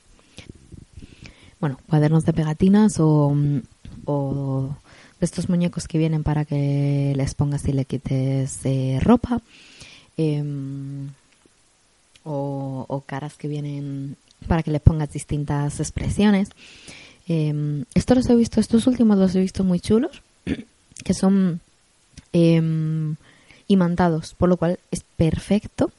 Bueno, 1.62 1.80
cuadernos 1.88 2.26
de 2.26 2.34
pegatinas 2.34 2.98
o, 3.00 3.34
estos 5.26 5.50
muñecos 5.50 5.88
que 5.88 5.98
vienen 5.98 6.24
para 6.24 6.46
que 6.46 7.14
les 7.16 7.34
pongas 7.36 7.68
y 7.68 7.74
le 7.74 7.86
quites 7.86 8.60
eh, 8.66 9.00
ropa. 9.02 9.42
em, 10.18 11.10
o, 12.24 13.04
caras 13.06 13.36
que 13.36 13.48
vienen 13.48 14.16
para 14.48 14.64
que 14.64 14.72
le 14.72 14.80
pongas 14.80 15.12
distintas 15.12 15.80
expresiones. 15.80 16.50
Eh, 17.28 17.84
estos 17.94 18.18
los 18.18 18.30
he 18.30 18.36
visto, 18.36 18.60
estos 18.60 18.88
últimos 18.88 19.18
los 19.18 19.36
he 19.36 19.42
visto 19.42 19.64
muy 19.64 19.80
chulos, 19.80 20.22
que 21.04 21.14
son 21.14 21.60
eh, 22.34 22.62
imantados, 23.68 24.34
por 24.34 24.50
lo 24.50 24.58
cual 24.58 24.80
es 24.92 25.04
perfecto 25.18 25.92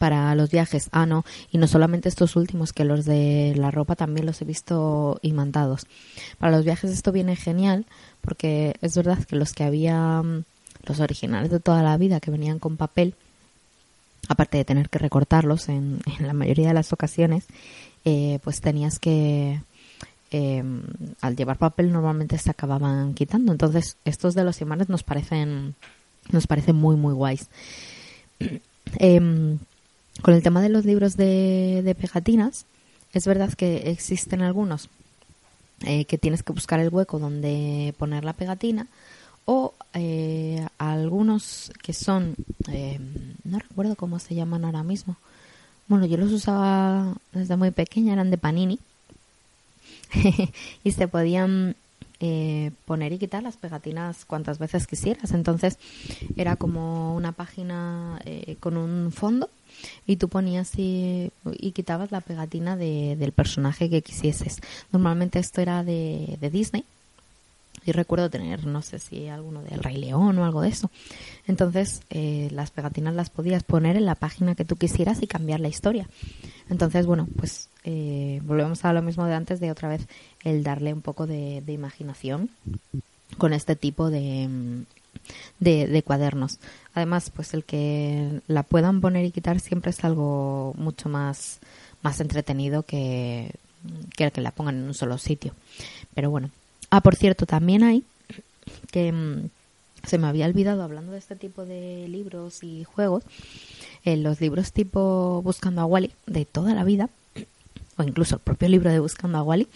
para 0.00 0.34
los 0.34 0.50
viajes. 0.50 0.88
Ah, 0.92 1.04
no, 1.04 1.26
y 1.52 1.58
no 1.58 1.68
solamente 1.68 2.08
estos 2.08 2.34
últimos, 2.34 2.72
que 2.72 2.86
los 2.86 3.04
de 3.04 3.52
la 3.54 3.70
ropa 3.70 3.96
también 3.96 4.24
los 4.24 4.40
he 4.40 4.46
visto 4.46 5.18
imantados. 5.20 5.86
Para 6.38 6.56
los 6.56 6.64
viajes 6.64 6.90
esto 6.90 7.12
viene 7.12 7.36
genial, 7.36 7.84
porque 8.22 8.76
es 8.80 8.96
verdad 8.96 9.22
que 9.22 9.36
los 9.36 9.52
que 9.52 9.62
había, 9.62 10.22
mm, 10.22 10.44
los 10.86 11.00
originales 11.00 11.50
de 11.50 11.60
toda 11.60 11.82
la 11.82 11.98
vida, 11.98 12.18
que 12.18 12.30
venían 12.30 12.58
con 12.58 12.78
papel, 12.78 13.14
aparte 14.26 14.56
de 14.56 14.64
tener 14.64 14.88
que 14.88 14.98
recortarlos 14.98 15.68
en, 15.68 16.00
la 16.18 16.32
mayoría 16.32 16.68
de 16.68 16.74
las 16.74 16.94
ocasiones, 16.94 17.44
eh, 18.06 18.38
pues 18.42 18.62
tenías 18.62 18.98
que, 18.98 19.60
eh, 20.30 20.64
al 21.20 21.36
llevar 21.36 21.58
papel 21.58 21.92
normalmente 21.92 22.38
se 22.38 22.50
acababan 22.50 23.12
quitando. 23.12 23.52
Entonces 23.52 23.98
estos 24.06 24.34
de 24.34 24.44
los 24.44 24.62
imanes 24.62 24.88
nos 24.88 25.02
parecen, 25.02 25.74
nos 26.32 26.46
parecen 26.46 26.76
muy 26.76 26.96
muy 26.96 27.12
guays. 27.12 27.50
Em, 28.98 29.58
con 30.22 30.34
el 30.34 30.42
tema 30.42 30.60
de 30.62 30.68
los 30.68 30.84
libros 30.84 31.16
de, 31.16 31.82
de 31.84 31.94
pegatinas, 31.94 32.66
es 33.12 33.26
verdad 33.26 33.52
que 33.54 33.90
existen 33.90 34.42
algunos 34.42 34.88
eh, 35.82 36.04
que 36.04 36.18
tienes 36.18 36.42
que 36.42 36.52
buscar 36.52 36.80
el 36.80 36.90
hueco 36.90 37.18
donde 37.18 37.94
poner 37.98 38.24
la 38.24 38.34
pegatina 38.34 38.86
o 39.44 39.74
eh, 39.94 40.66
algunos 40.78 41.72
que 41.82 41.92
son, 41.92 42.36
eh, 42.68 43.00
no 43.44 43.58
recuerdo 43.58 43.96
cómo 43.96 44.18
se 44.18 44.34
llaman 44.34 44.64
ahora 44.64 44.82
mismo. 44.82 45.16
Bueno, 45.88 46.06
yo 46.06 46.16
los 46.16 46.30
usaba 46.32 47.16
desde 47.32 47.56
muy 47.56 47.72
pequeña, 47.72 48.12
eran 48.12 48.30
de 48.30 48.38
Panini 48.38 48.78
y 50.84 50.92
se 50.92 51.08
podían 51.08 51.74
eh, 52.20 52.70
poner 52.84 53.14
y 53.14 53.18
quitar 53.18 53.42
las 53.42 53.56
pegatinas 53.56 54.24
cuantas 54.24 54.58
veces 54.58 54.86
quisieras. 54.86 55.32
Entonces 55.32 55.78
era 56.36 56.56
como 56.56 57.16
una 57.16 57.32
página 57.32 58.20
eh, 58.24 58.56
con 58.60 58.76
un 58.76 59.10
fondo 59.10 59.48
y 60.06 60.16
tú 60.16 60.28
ponías 60.28 60.72
y, 60.76 61.30
quitabas 61.74 62.10
la 62.12 62.20
pegatina 62.20 62.76
de- 62.76 63.16
del 63.16 63.32
personaje 63.32 63.88
que 63.90 64.02
quisieses. 64.02 64.58
Normalmente 64.92 65.38
esto 65.38 65.60
era 65.60 65.84
de, 65.84 66.36
de 66.40 66.50
Disney. 66.50 66.84
Y 67.86 67.92
recuerdo 67.92 68.28
tener, 68.28 68.66
no 68.66 68.82
sé 68.82 68.98
si 68.98 69.28
alguno 69.28 69.62
del 69.62 69.82
Rey 69.82 69.96
León 69.96 70.36
o 70.38 70.44
algo 70.44 70.60
de 70.60 70.68
eso. 70.68 70.90
Entonces, 71.46 72.02
eh, 72.10 72.48
las 72.52 72.70
pegatinas 72.70 73.14
las 73.14 73.30
podías 73.30 73.62
poner 73.62 73.96
en 73.96 74.04
la 74.04 74.16
página 74.16 74.54
que 74.54 74.66
tú 74.66 74.76
quisieras 74.76 75.22
y 75.22 75.26
cambiar 75.26 75.60
la 75.60 75.68
historia. 75.68 76.06
Entonces, 76.68 77.06
bueno, 77.06 77.26
pues 77.38 77.70
eh, 77.84 78.42
volvemos 78.44 78.84
a 78.84 78.92
lo 78.92 79.00
mismo 79.00 79.24
de 79.24 79.34
antes, 79.34 79.60
de 79.60 79.70
otra 79.70 79.88
vez 79.88 80.06
el 80.44 80.62
darle 80.62 80.92
un 80.92 81.00
poco 81.00 81.26
de, 81.26 81.62
de 81.64 81.72
imaginación 81.72 82.50
con 83.38 83.54
este 83.54 83.76
tipo 83.76 84.10
de, 84.10 84.84
de, 85.58 85.86
de 85.86 86.02
cuadernos. 86.02 86.58
Además, 86.94 87.30
pues 87.34 87.54
el 87.54 87.64
que 87.64 88.40
la 88.46 88.62
puedan 88.62 89.00
poner 89.00 89.24
y 89.24 89.30
quitar 89.30 89.60
siempre 89.60 89.90
es 89.90 90.04
algo 90.04 90.74
mucho 90.76 91.08
más, 91.08 91.60
más 92.02 92.20
entretenido 92.20 92.82
que, 92.82 93.52
que 94.16 94.24
el 94.24 94.32
que 94.32 94.40
la 94.40 94.50
pongan 94.50 94.76
en 94.76 94.84
un 94.84 94.94
solo 94.94 95.18
sitio. 95.18 95.54
Pero 96.14 96.30
bueno. 96.30 96.50
Ah, 96.90 97.00
por 97.00 97.14
cierto, 97.14 97.46
también 97.46 97.84
hay 97.84 98.02
que 98.90 99.12
mm, 99.12 99.48
se 100.04 100.18
me 100.18 100.26
había 100.26 100.46
olvidado 100.46 100.82
hablando 100.82 101.12
de 101.12 101.18
este 101.18 101.36
tipo 101.36 101.64
de 101.64 102.08
libros 102.08 102.62
y 102.62 102.84
juegos, 102.84 103.24
eh, 104.04 104.16
los 104.16 104.40
libros 104.40 104.72
tipo 104.72 105.42
Buscando 105.42 105.82
a 105.82 105.86
Wally 105.86 106.12
de 106.26 106.44
toda 106.44 106.74
la 106.74 106.84
vida, 106.84 107.10
o 107.96 108.02
incluso 108.02 108.36
el 108.36 108.40
propio 108.40 108.68
libro 108.68 108.90
de 108.90 108.98
Buscando 108.98 109.38
a 109.38 109.42
Wally, 109.42 109.68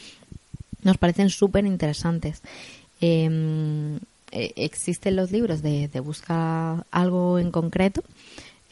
nos 0.83 0.99
parecen 0.99 1.31
súper 1.31 1.67
interesantes. 1.67 2.43
Eh, 3.01 3.99
eh, 4.37 4.53
existen 4.57 5.15
los 5.15 5.31
libros 5.31 5.63
de, 5.63 5.89
buscar 6.01 6.85
algo 6.91 7.39
en 7.39 7.53
concreto, 7.53 8.03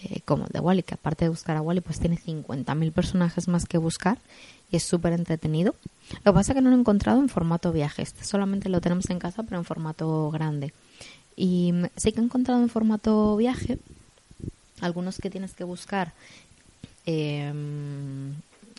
eh, 0.02 0.20
como 0.24 0.46
el 0.46 0.50
de 0.50 0.58
Wally, 0.58 0.82
que 0.82 0.94
aparte 0.94 1.24
de 1.24 1.28
buscar 1.28 1.56
a 1.56 1.62
Wally, 1.62 1.80
pues 1.80 2.00
tiene 2.00 2.18
50.000 2.18 2.90
personajes 2.90 3.46
más 3.46 3.64
que 3.66 3.78
buscar 3.78 4.18
y 4.72 4.76
es 4.76 4.82
súper 4.82 5.12
entretenido. 5.12 5.76
Lo 6.24 6.32
que 6.32 6.36
pasa 6.36 6.50
es 6.50 6.56
que 6.56 6.62
no 6.62 6.70
lo 6.70 6.76
he 6.76 6.80
encontrado 6.80 7.20
en 7.20 7.28
formato 7.28 7.70
viaje, 7.70 8.02
este 8.02 8.24
solamente 8.24 8.68
lo 8.68 8.80
tenemos 8.80 9.08
en 9.10 9.20
casa, 9.20 9.44
pero 9.44 9.58
en 9.58 9.64
formato 9.64 10.32
grande. 10.32 10.72
Y 11.36 11.70
mm, 11.72 11.84
sí 11.94 12.10
que 12.10 12.18
he 12.18 12.24
encontrado 12.24 12.60
en 12.60 12.68
formato 12.68 13.36
viaje 13.36 13.78
algunos 14.80 15.18
que 15.18 15.30
tienes 15.30 15.54
que 15.54 15.62
buscar 15.62 16.12
eh, 17.06 17.52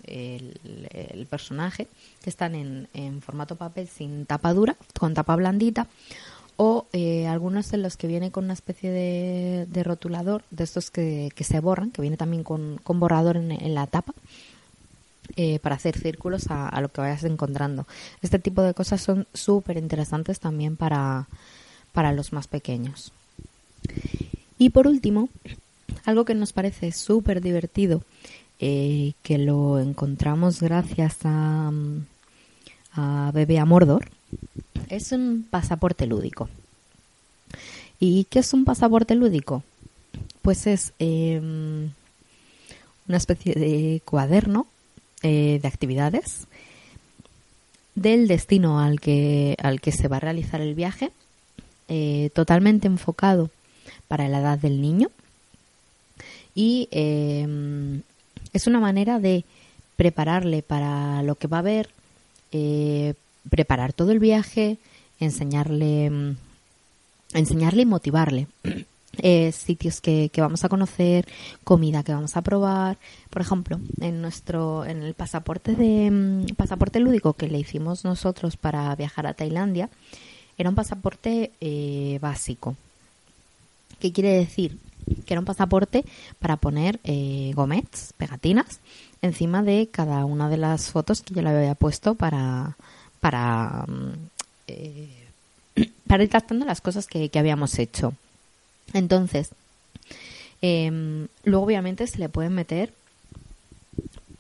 el, 0.04 0.60
el 0.92 1.28
personaje 1.28 1.88
que 2.22 2.30
están 2.30 2.56
en, 2.56 2.90
en 2.94 3.22
formato 3.22 3.56
papel 3.56 3.88
sin 3.88 4.26
tapa 4.26 4.54
dura, 4.54 4.76
con 5.00 5.14
tapa 5.14 5.38
blandita, 5.38 5.88
o 6.58 6.88
eh, 6.94 7.28
algunos 7.28 7.74
en 7.74 7.82
los 7.82 7.98
que 7.98 8.08
viene 8.08 8.32
con 8.32 8.46
una 8.46 8.54
especie 8.54 8.92
de, 8.92 9.68
de 9.70 9.84
rotulador, 9.84 10.44
de 10.52 10.64
estos 10.64 10.92
que, 10.92 11.32
se 11.40 11.60
borran, 11.60 11.92
que 11.92 12.02
viene 12.02 12.18
también 12.18 12.44
con, 12.44 12.80
borrador 12.86 13.38
en, 13.38 13.74
la 13.74 13.88
tapa, 13.88 14.14
eh, 15.36 15.60
para 15.60 15.76
hacer 15.76 15.98
círculos 15.98 16.48
a, 16.50 16.80
lo 16.82 16.90
que 16.90 17.02
vayas 17.02 17.24
encontrando. 17.24 17.88
Este 18.22 18.40
tipo 18.40 18.62
de 18.62 18.74
cosas 18.74 19.02
son 19.02 19.28
súper 19.34 19.78
interesantes 19.78 20.40
también 20.40 20.76
para, 20.76 21.28
para 21.92 22.12
los 22.12 22.34
más 22.34 22.48
pequeños. 22.48 23.12
Y 24.58 24.70
por 24.70 24.88
último, 24.88 25.30
algo 26.06 26.26
que 26.26 26.36
nos 26.36 26.54
parece 26.54 26.92
súper 26.92 27.42
divertido, 27.42 28.04
eh, 28.60 29.14
que 29.24 29.38
lo 29.38 29.80
encontramos 29.80 30.62
gracias 30.62 31.18
a, 31.26 31.72
a 32.94 33.32
Bebé 33.34 33.64
Mordor, 33.66 34.10
es 34.90 35.12
un 35.12 35.46
pasaporte 35.50 36.08
lúdico. 36.08 36.50
¿Y 38.00 38.26
qué 38.26 38.40
es 38.40 38.54
un 38.54 38.66
pasaporte 38.66 39.16
lúdico? 39.16 39.64
Pues 40.42 40.68
es 40.68 40.94
em, 41.00 41.92
una 43.08 43.18
especie 43.18 43.54
de 43.54 44.02
cuaderno 44.06 44.68
eh, 45.22 45.60
de 45.62 45.68
actividades 45.68 46.48
del 47.96 48.28
destino 48.28 48.80
al 48.80 49.00
que, 49.00 49.56
al 49.62 49.80
que 49.80 49.92
se 49.92 50.08
va 50.08 50.18
a 50.18 50.22
realizar 50.22 50.62
el 50.62 50.74
viaje, 50.74 51.12
eh, 51.88 52.30
totalmente 52.34 52.88
enfocado 52.88 53.50
para 54.08 54.28
la 54.28 54.40
edad 54.40 54.58
del 54.58 54.82
niño. 54.82 55.10
Y 56.56 56.88
em, 56.92 58.02
es 58.52 58.68
una 58.68 58.80
manera 58.80 59.20
de 59.20 59.46
prepararle 59.96 60.62
para 60.62 61.24
lo 61.24 61.36
que 61.36 61.48
va 61.48 61.60
a 61.60 61.64
ver, 61.64 61.90
eh, 62.52 63.14
preparar 63.50 63.94
todo 63.94 64.12
el 64.12 64.20
viaje, 64.20 64.78
enseñarle, 65.20 66.10
mm, 66.10 66.36
enseñarle 67.34 67.82
y 67.84 67.86
motivarle. 67.86 68.48
Eh, 69.20 69.52
sitios 69.52 70.02
que, 70.02 70.30
que 70.34 70.42
vamos 70.42 70.64
a 70.66 70.70
conocer, 70.70 71.28
comida 71.64 72.02
que 72.02 72.16
vamos 72.16 72.36
a 72.36 72.42
probar. 72.42 72.98
Por 73.30 73.44
ejemplo, 73.44 73.80
en 74.02 74.24
nuestro, 74.24 74.86
en 74.86 75.04
el 75.04 75.14
pasaporte 75.14 75.76
de 75.76 76.10
mm, 76.10 76.56
pasaporte 76.56 77.00
lúdico 77.00 77.34
que 77.34 77.48
le 77.48 77.60
hicimos 77.60 78.04
nosotros 78.06 78.58
para 78.58 78.96
viajar 78.96 79.28
a 79.28 79.36
Tailandia, 79.36 79.92
era 80.58 80.68
un 80.70 80.76
pasaporte 80.76 81.52
eh, 81.62 82.18
básico. 82.22 82.76
¿Qué 84.00 84.12
quiere 84.12 84.32
decir? 84.32 84.80
Que 85.26 85.36
era 85.36 85.42
un 85.42 85.46
pasaporte 85.46 86.06
para 86.40 86.58
poner 86.58 87.00
eh, 87.04 87.52
gomets, 87.56 88.14
pegatinas, 88.18 88.80
encima 89.22 89.62
de 89.62 89.90
cada 89.92 90.26
una 90.26 90.50
de 90.50 90.58
las 90.58 90.90
fotos 90.90 91.22
que 91.22 91.34
yo 91.36 91.42
le 91.42 91.50
había 91.50 91.76
puesto 91.76 92.16
para, 92.16 92.78
para, 93.24 93.86
mm, 93.88 94.14
eh, 94.68 95.08
para 96.08 96.24
ir 96.24 96.30
tratando 96.30 96.66
las 96.66 96.82
cosas 96.82 97.08
que, 97.08 97.30
que 97.30 97.40
habíamos 97.40 97.80
hecho. 97.80 98.14
Entonces, 98.92 99.52
em, 100.62 101.30
luego 101.46 101.66
obviamente 101.66 102.06
se 102.06 102.20
le 102.20 102.28
pueden 102.28 102.54
meter 102.54 102.94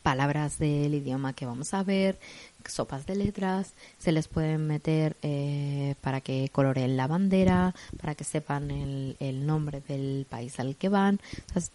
palabras 0.01 0.59
del 0.59 0.93
idioma 0.93 1.31
que 1.31 1.45
vamos 1.45 1.73
a 1.73 1.81
ver, 1.83 2.19
sopas 2.65 3.05
de 3.05 3.15
letras, 3.15 3.71
se 3.99 4.11
les 4.11 4.27
pueden 4.27 4.67
meter 4.67 5.15
eh, 5.21 5.95
para 6.01 6.19
que 6.19 6.49
coloreen 6.51 6.97
la 6.97 7.07
bandera, 7.07 7.73
para 8.01 8.15
que 8.15 8.25
sepan 8.25 8.69
el, 8.69 9.15
el 9.21 9.45
nombre 9.45 9.81
del 9.87 10.25
país 10.29 10.59
al 10.59 10.75
que 10.75 10.89
van. 10.89 11.21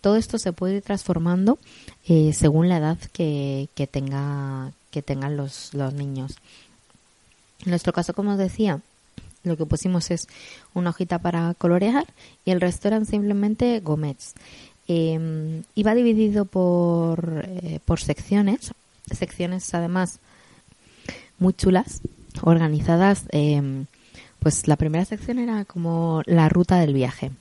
Todo 0.02 0.16
esto 0.16 0.36
se 0.36 0.52
puede 0.52 0.76
ir 0.76 0.82
transformando 0.82 1.59
eh, 2.06 2.34
según 2.34 2.68
la 2.68 2.76
edad 2.76 2.98
que, 3.14 3.70
que, 3.74 3.86
tenga, 3.86 4.72
que 4.90 5.00
tengan 5.00 5.38
los, 5.38 5.72
los 5.72 5.94
niños. 5.94 6.36
En 7.64 7.70
nuestro 7.70 7.92
caso, 7.92 8.14
como 8.14 8.32
os 8.32 8.38
decía, 8.38 8.80
lo 9.42 9.56
que 9.56 9.66
pusimos 9.66 10.11
es 10.11 10.28
una 10.74 10.90
hojita 10.90 11.18
para 11.18 11.54
colorear 11.54 12.06
y 12.44 12.50
el 12.50 12.61
resto 12.61 12.88
eran 12.88 13.06
simplemente 13.06 13.80
gomets. 13.80 14.34
Eh, 14.86 15.62
iba 15.74 15.94
dividido 15.94 16.44
por, 16.44 17.44
eh, 17.46 17.80
por 17.84 18.00
secciones, 18.00 18.72
secciones 19.11 19.74
además 19.74 20.18
muy 21.38 21.52
chulas, 21.52 22.00
organizadas. 22.42 23.24
eh, 23.30 23.84
pues 24.38 24.68
la 24.68 24.76
primera 24.76 25.04
sección 25.04 25.38
era 25.38 25.64
como 25.64 26.22
la 26.26 26.48
ruta 26.48 26.78
del 26.78 26.94
viaje, 26.94 27.32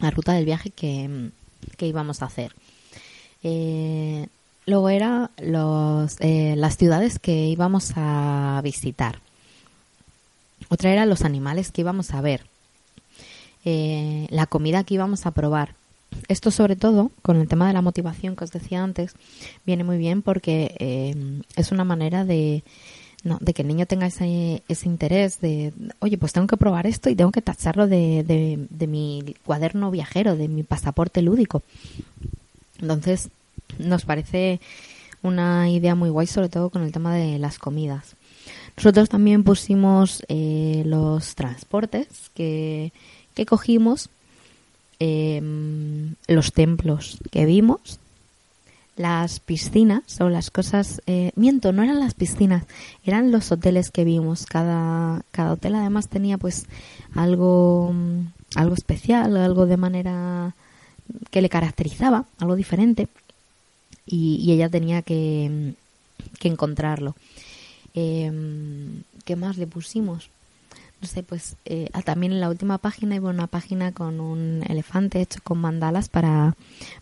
la 0.00 0.10
ruta 0.10 0.32
del 0.32 0.46
viaje 0.46 0.70
que, 0.70 1.30
que 1.76 1.86
íbamos 1.86 2.22
a 2.22 2.26
hacer. 2.26 2.54
Eh, 3.42 4.26
luego 4.66 4.88
era 4.88 5.30
los, 5.38 6.16
eh, 6.20 6.54
las 6.56 6.76
ciudades 6.76 7.18
que 7.18 7.46
íbamos 7.46 7.92
a 7.96 8.60
visitar. 8.62 9.20
Otra 10.68 10.92
era 10.92 11.06
los 11.06 11.22
animales 11.22 11.70
que 11.70 11.82
íbamos 11.82 12.12
a 12.12 12.20
ver. 12.20 12.44
Eh, 13.64 14.26
la 14.30 14.46
comida 14.46 14.84
que 14.84 14.94
íbamos 14.94 15.26
a 15.26 15.32
probar. 15.32 15.74
Esto 16.28 16.50
sobre 16.50 16.76
todo, 16.76 17.10
con 17.22 17.36
el 17.40 17.48
tema 17.48 17.66
de 17.66 17.72
la 17.72 17.82
motivación 17.82 18.36
que 18.36 18.44
os 18.44 18.52
decía 18.52 18.82
antes, 18.82 19.14
viene 19.64 19.84
muy 19.84 19.98
bien 19.98 20.22
porque 20.22 20.74
eh, 20.78 21.42
es 21.56 21.72
una 21.72 21.84
manera 21.84 22.24
de, 22.24 22.62
no, 23.24 23.38
de 23.40 23.54
que 23.54 23.62
el 23.62 23.68
niño 23.68 23.86
tenga 23.86 24.06
ese, 24.06 24.62
ese 24.68 24.88
interés 24.88 25.40
de, 25.40 25.72
oye, 26.00 26.18
pues 26.18 26.32
tengo 26.32 26.46
que 26.46 26.56
probar 26.56 26.86
esto 26.86 27.08
y 27.08 27.14
tengo 27.16 27.32
que 27.32 27.40
tacharlo 27.40 27.86
de, 27.86 28.24
de, 28.24 28.66
de 28.68 28.86
mi 28.86 29.34
cuaderno 29.44 29.90
viajero, 29.90 30.36
de 30.36 30.48
mi 30.48 30.62
pasaporte 30.64 31.22
lúdico. 31.22 31.62
Entonces, 32.80 33.28
nos 33.78 34.04
parece 34.04 34.60
una 35.22 35.70
idea 35.70 35.94
muy 35.94 36.10
guay, 36.10 36.26
sobre 36.26 36.48
todo 36.48 36.70
con 36.70 36.82
el 36.82 36.92
tema 36.92 37.14
de 37.14 37.38
las 37.38 37.58
comidas. 37.58 38.16
Nosotros 38.76 39.08
también 39.08 39.44
pusimos 39.44 40.24
eh, 40.28 40.82
los 40.86 41.34
transportes 41.34 42.30
que, 42.34 42.92
que 43.34 43.46
cogimos, 43.46 44.08
eh, 44.98 45.40
los 46.26 46.52
templos 46.52 47.18
que 47.30 47.44
vimos, 47.44 48.00
las 48.96 49.40
piscinas 49.40 50.20
o 50.20 50.28
las 50.28 50.50
cosas... 50.50 51.02
Eh, 51.06 51.32
miento, 51.34 51.72
no 51.72 51.82
eran 51.82 52.00
las 52.00 52.14
piscinas, 52.14 52.64
eran 53.04 53.30
los 53.30 53.50
hoteles 53.52 53.90
que 53.90 54.04
vimos. 54.04 54.46
Cada, 54.46 55.22
cada 55.30 55.52
hotel 55.52 55.74
además 55.74 56.08
tenía 56.08 56.38
pues 56.38 56.66
algo, 57.14 57.94
algo 58.54 58.74
especial, 58.74 59.36
algo 59.36 59.66
de 59.66 59.76
manera 59.76 60.54
que 61.30 61.42
le 61.42 61.48
caracterizaba, 61.48 62.26
algo 62.38 62.56
diferente. 62.56 63.08
Y, 64.06 64.52
ella 64.52 64.68
tenía 64.68 65.02
que, 65.02 65.74
que 66.38 66.48
encontrarlo. 66.48 67.14
Eh, 67.94 68.30
¿Qué 69.24 69.36
más 69.36 69.56
le 69.56 69.66
pusimos? 69.66 70.30
No 71.02 71.08
sé, 71.08 71.24
pues 71.24 71.56
eh, 71.64 71.88
ah, 71.92 72.02
también 72.02 72.32
en 72.32 72.40
la 72.40 72.48
última 72.48 72.78
página 72.78 73.16
iba 73.16 73.28
una 73.28 73.48
página 73.48 73.90
con 73.90 74.20
un 74.20 74.64
elefante 74.68 75.20
hecho 75.20 75.40
con 75.42 75.58
mandalas 75.58 76.08
para, 76.08 76.54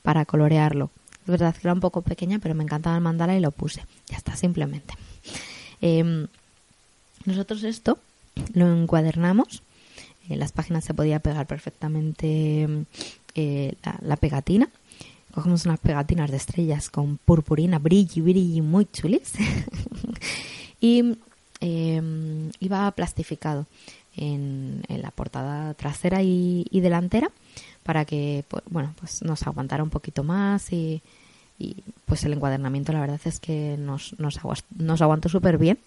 para 0.03 0.24
colorearlo. 0.24 0.90
Es 1.22 1.26
verdad 1.26 1.55
que 1.55 1.61
era 1.62 1.74
un 1.74 1.80
poco 1.80 2.01
pequeña, 2.01 2.38
pero 2.38 2.55
me 2.55 2.64
encantaba 2.64 2.96
el 2.96 3.03
mandala 3.03 3.36
y 3.36 3.40
lo 3.40 3.51
puse. 3.51 3.84
Ya 4.09 4.16
está, 4.16 4.36
simplemente. 4.36 4.94
Eh, 5.82 6.26
nosotros 7.26 7.62
esto 7.62 7.98
lo 8.55 8.72
encuadernamos. 8.72 9.62
En 10.30 10.38
las 10.38 10.53
páginas 10.53 10.84
se 10.84 10.94
podía 10.94 11.18
pegar 11.18 11.46
perfectamente 11.46 12.86
eh, 13.34 13.74
la, 13.84 13.98
la 14.01 14.16
pegatina 14.16 14.70
cogemos 15.33 15.64
unas 15.66 15.81
pegatinas 15.81 16.31
de 16.31 16.37
estrellas 16.37 16.91
con 16.91 17.18
purpurina, 17.18 17.78
brilli, 17.78 18.20
brilli, 18.20 18.61
muy 18.61 18.87
chulis. 18.87 19.33
y 20.81 21.16
eh, 21.61 22.51
iba 22.61 22.91
plastificado 22.93 23.66
en, 24.16 24.83
la 24.89 25.11
portada 25.11 25.74
trasera 25.74 26.22
y, 26.22 26.66
delantera 26.72 27.31
para 27.83 28.05
que, 28.05 28.45
pues, 28.49 28.62
bueno, 28.70 28.95
pues 28.99 29.22
nos 29.22 29.47
aguantara 29.47 29.83
un 29.83 29.91
poquito 29.91 30.24
más 30.24 30.72
y, 30.72 31.03
pues 32.07 32.24
el 32.24 32.33
encuadernamiento 32.33 32.91
la 32.93 33.01
verdad 33.01 33.20
es 33.26 33.39
que 33.39 33.76
nos, 33.78 34.18
nos, 34.18 34.41
nos 34.76 35.03
aguantó 35.03 35.28
súper 35.28 35.59
bien. 35.59 35.78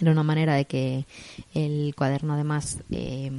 Era 0.00 0.12
una 0.12 0.22
manera 0.22 0.54
de 0.54 0.66
que 0.66 1.04
el 1.54 1.94
cuaderno 1.96 2.34
además 2.34 2.78
eh, 2.92 3.32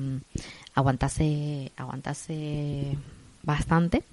aguantase, 0.76 1.72
aguantase 1.78 2.98
bastante 3.44 4.04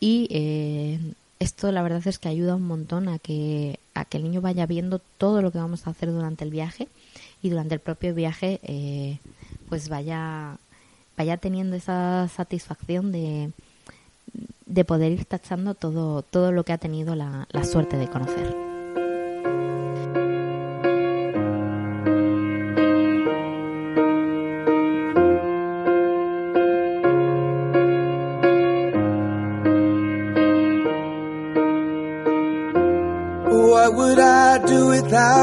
y 0.00 0.28
eh, 0.30 1.00
esto 1.38 1.70
la 1.72 1.82
verdad 1.82 2.06
es 2.06 2.18
que 2.18 2.28
ayuda 2.28 2.56
un 2.56 2.66
montón 2.66 3.08
a 3.08 3.18
que, 3.18 3.78
a 3.94 4.04
que 4.04 4.18
el 4.18 4.24
niño 4.24 4.40
vaya 4.40 4.66
viendo 4.66 5.00
todo 5.18 5.42
lo 5.42 5.52
que 5.52 5.58
vamos 5.58 5.86
a 5.86 5.90
hacer 5.90 6.12
durante 6.12 6.44
el 6.44 6.50
viaje 6.50 6.88
y 7.42 7.50
durante 7.50 7.74
el 7.74 7.80
propio 7.80 8.14
viaje 8.14 8.60
eh, 8.62 9.18
pues 9.68 9.88
vaya, 9.88 10.58
vaya 11.16 11.36
teniendo 11.36 11.76
esa 11.76 12.28
satisfacción 12.28 13.12
de, 13.12 13.52
de 14.66 14.84
poder 14.84 15.12
ir 15.12 15.24
tachando 15.24 15.74
todo, 15.74 16.22
todo 16.22 16.52
lo 16.52 16.64
que 16.64 16.72
ha 16.72 16.78
tenido 16.78 17.14
la, 17.14 17.46
la 17.50 17.64
suerte 17.64 17.96
de 17.96 18.08
conocer. 18.08 18.67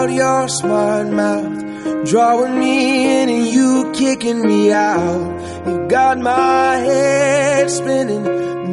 Your 0.09 0.47
smart 0.47 1.07
mouth? 1.07 1.63
Drawing 2.05 2.59
me 2.59 3.21
in 3.21 3.29
and 3.29 3.47
you 3.47 3.91
kicking 3.93 4.41
me 4.41 4.71
out. 4.71 5.89
Got 5.89 6.19
my 6.19 6.77
head 6.77 7.69
spinning, 7.69 8.23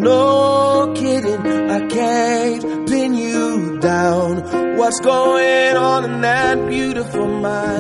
no 0.01 0.93
kidding. 0.95 1.70
I 1.70 1.87
can't 1.89 2.89
pin 2.89 3.14
you 3.14 3.78
down. 3.80 4.62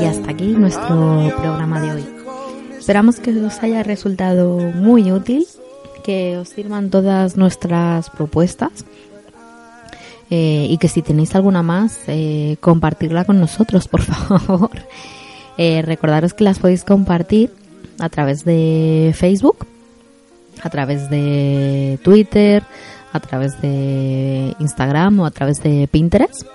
Y 0.00 0.04
hasta 0.04 0.30
aquí 0.30 0.54
nuestro 0.56 1.32
programa 1.36 1.80
de 1.80 1.92
hoy. 1.92 2.04
Esperamos 2.78 3.18
que 3.18 3.30
os 3.44 3.62
haya 3.62 3.82
resultado 3.82 4.58
muy 4.58 5.10
útil, 5.10 5.46
que 6.04 6.36
os 6.38 6.50
sirvan 6.50 6.90
todas 6.90 7.36
nuestras 7.36 8.08
propuestas 8.10 8.84
eh, 10.34 10.66
y 10.70 10.78
que 10.78 10.88
si 10.88 11.02
tenéis 11.02 11.34
alguna 11.34 11.62
más, 11.62 12.04
eh, 12.06 12.56
compartirla 12.60 13.26
con 13.26 13.38
nosotros, 13.38 13.86
por 13.86 14.00
favor. 14.02 14.70
Eh, 15.58 15.82
recordaros 15.82 16.32
que 16.32 16.42
las 16.42 16.58
podéis 16.58 16.84
compartir 16.84 17.50
a 17.98 18.08
través 18.08 18.42
de 18.46 19.12
Facebook, 19.14 19.66
a 20.62 20.70
través 20.70 21.10
de 21.10 21.98
Twitter, 22.02 22.62
a 23.12 23.20
través 23.20 23.60
de 23.60 24.56
Instagram 24.58 25.20
o 25.20 25.26
a 25.26 25.30
través 25.30 25.62
de 25.62 25.86
Pinterest. 25.92 26.46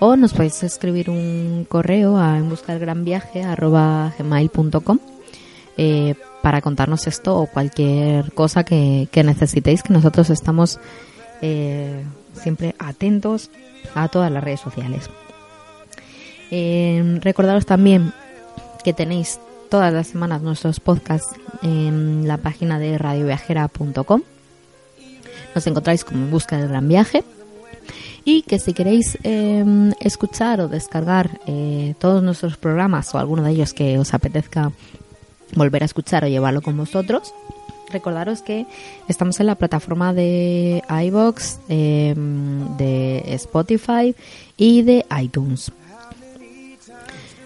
O 0.00 0.14
nos 0.16 0.34
podéis 0.34 0.62
escribir 0.62 1.08
un 1.08 1.64
correo 1.66 2.18
a 2.18 2.36
en 2.36 2.50
busca 2.50 2.72
del 2.72 2.82
gran 2.82 3.06
viaje 3.06 3.42
para 6.42 6.60
contarnos 6.60 7.06
esto 7.06 7.38
o 7.38 7.46
cualquier 7.46 8.32
cosa 8.32 8.64
que, 8.64 9.08
necesitéis, 9.24 9.82
que 9.82 9.94
nosotros 9.94 10.28
estamos 10.28 10.78
siempre 12.38 12.74
atentos 12.78 13.50
a 13.94 14.08
todas 14.08 14.30
las 14.30 14.42
redes 14.42 14.60
sociales. 14.60 15.10
Eh, 16.50 17.18
recordaros 17.22 17.66
también 17.66 18.12
que 18.84 18.92
tenéis 18.92 19.38
todas 19.68 19.92
las 19.92 20.06
semanas 20.06 20.42
nuestros 20.42 20.80
podcasts 20.80 21.34
en 21.62 22.26
la 22.26 22.38
página 22.38 22.78
de 22.78 22.96
radioviajera.com. 22.96 24.22
Nos 25.54 25.66
encontráis 25.66 26.04
como 26.04 26.24
en 26.24 26.30
busca 26.30 26.56
del 26.56 26.68
gran 26.68 26.88
viaje. 26.88 27.24
Y 28.24 28.42
que 28.42 28.58
si 28.58 28.74
queréis 28.74 29.16
eh, 29.22 29.64
escuchar 30.00 30.60
o 30.60 30.68
descargar 30.68 31.40
eh, 31.46 31.94
todos 31.98 32.22
nuestros 32.22 32.58
programas 32.58 33.14
o 33.14 33.18
alguno 33.18 33.42
de 33.42 33.52
ellos 33.52 33.72
que 33.72 33.98
os 33.98 34.12
apetezca 34.12 34.70
volver 35.54 35.82
a 35.82 35.86
escuchar 35.86 36.24
o 36.24 36.28
llevarlo 36.28 36.60
con 36.60 36.76
vosotros, 36.76 37.32
recordaros 37.90 38.42
que 38.42 38.66
estamos 39.08 39.40
en 39.40 39.46
la 39.46 39.54
plataforma 39.54 40.12
de 40.12 40.82
iBox, 40.88 41.60
eh, 41.68 42.14
de 42.16 43.22
Spotify 43.34 44.14
y 44.56 44.82
de 44.82 45.04
iTunes. 45.20 45.72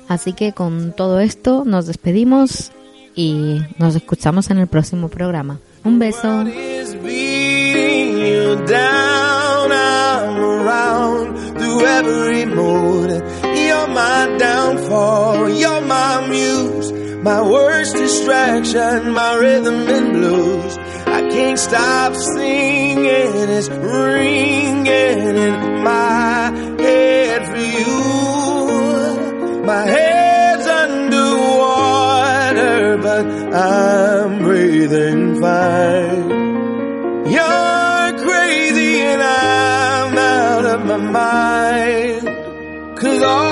Así 0.08 0.32
que 0.32 0.52
con 0.52 0.92
todo 0.92 1.20
esto 1.20 1.64
nos 1.64 1.86
despedimos 1.86 2.72
y 3.14 3.60
nos 3.78 3.94
escuchamos 3.94 4.50
en 4.50 4.58
el 4.58 4.66
próximo 4.66 5.08
programa. 5.08 5.58
Un 5.84 5.98
beso. 5.98 6.44
My 17.22 17.40
worst 17.40 17.94
distraction. 17.94 19.12
My 19.12 19.36
rhythm 19.36 19.86
and 19.88 20.12
blues. 20.12 20.76
I 21.06 21.20
can't 21.30 21.56
stop 21.56 22.16
singing. 22.16 23.06
It's 23.06 23.68
ringing 23.68 24.86
in 24.88 25.84
my 25.84 26.50
head 26.80 27.46
for 27.46 27.58
you. 27.58 29.62
My 29.64 29.86
head's 29.86 30.66
underwater, 30.66 31.28
but 32.98 33.24
I'm 33.54 34.38
breathing 34.40 35.40
fine. 35.40 36.28
You're 37.30 38.18
crazy 38.26 38.98
and 38.98 39.22
I'm 39.22 40.18
out 40.18 40.64
of 40.66 40.84
my 40.86 40.96
mind. 40.96 42.26
Cause 42.98 43.22
all 43.22 43.51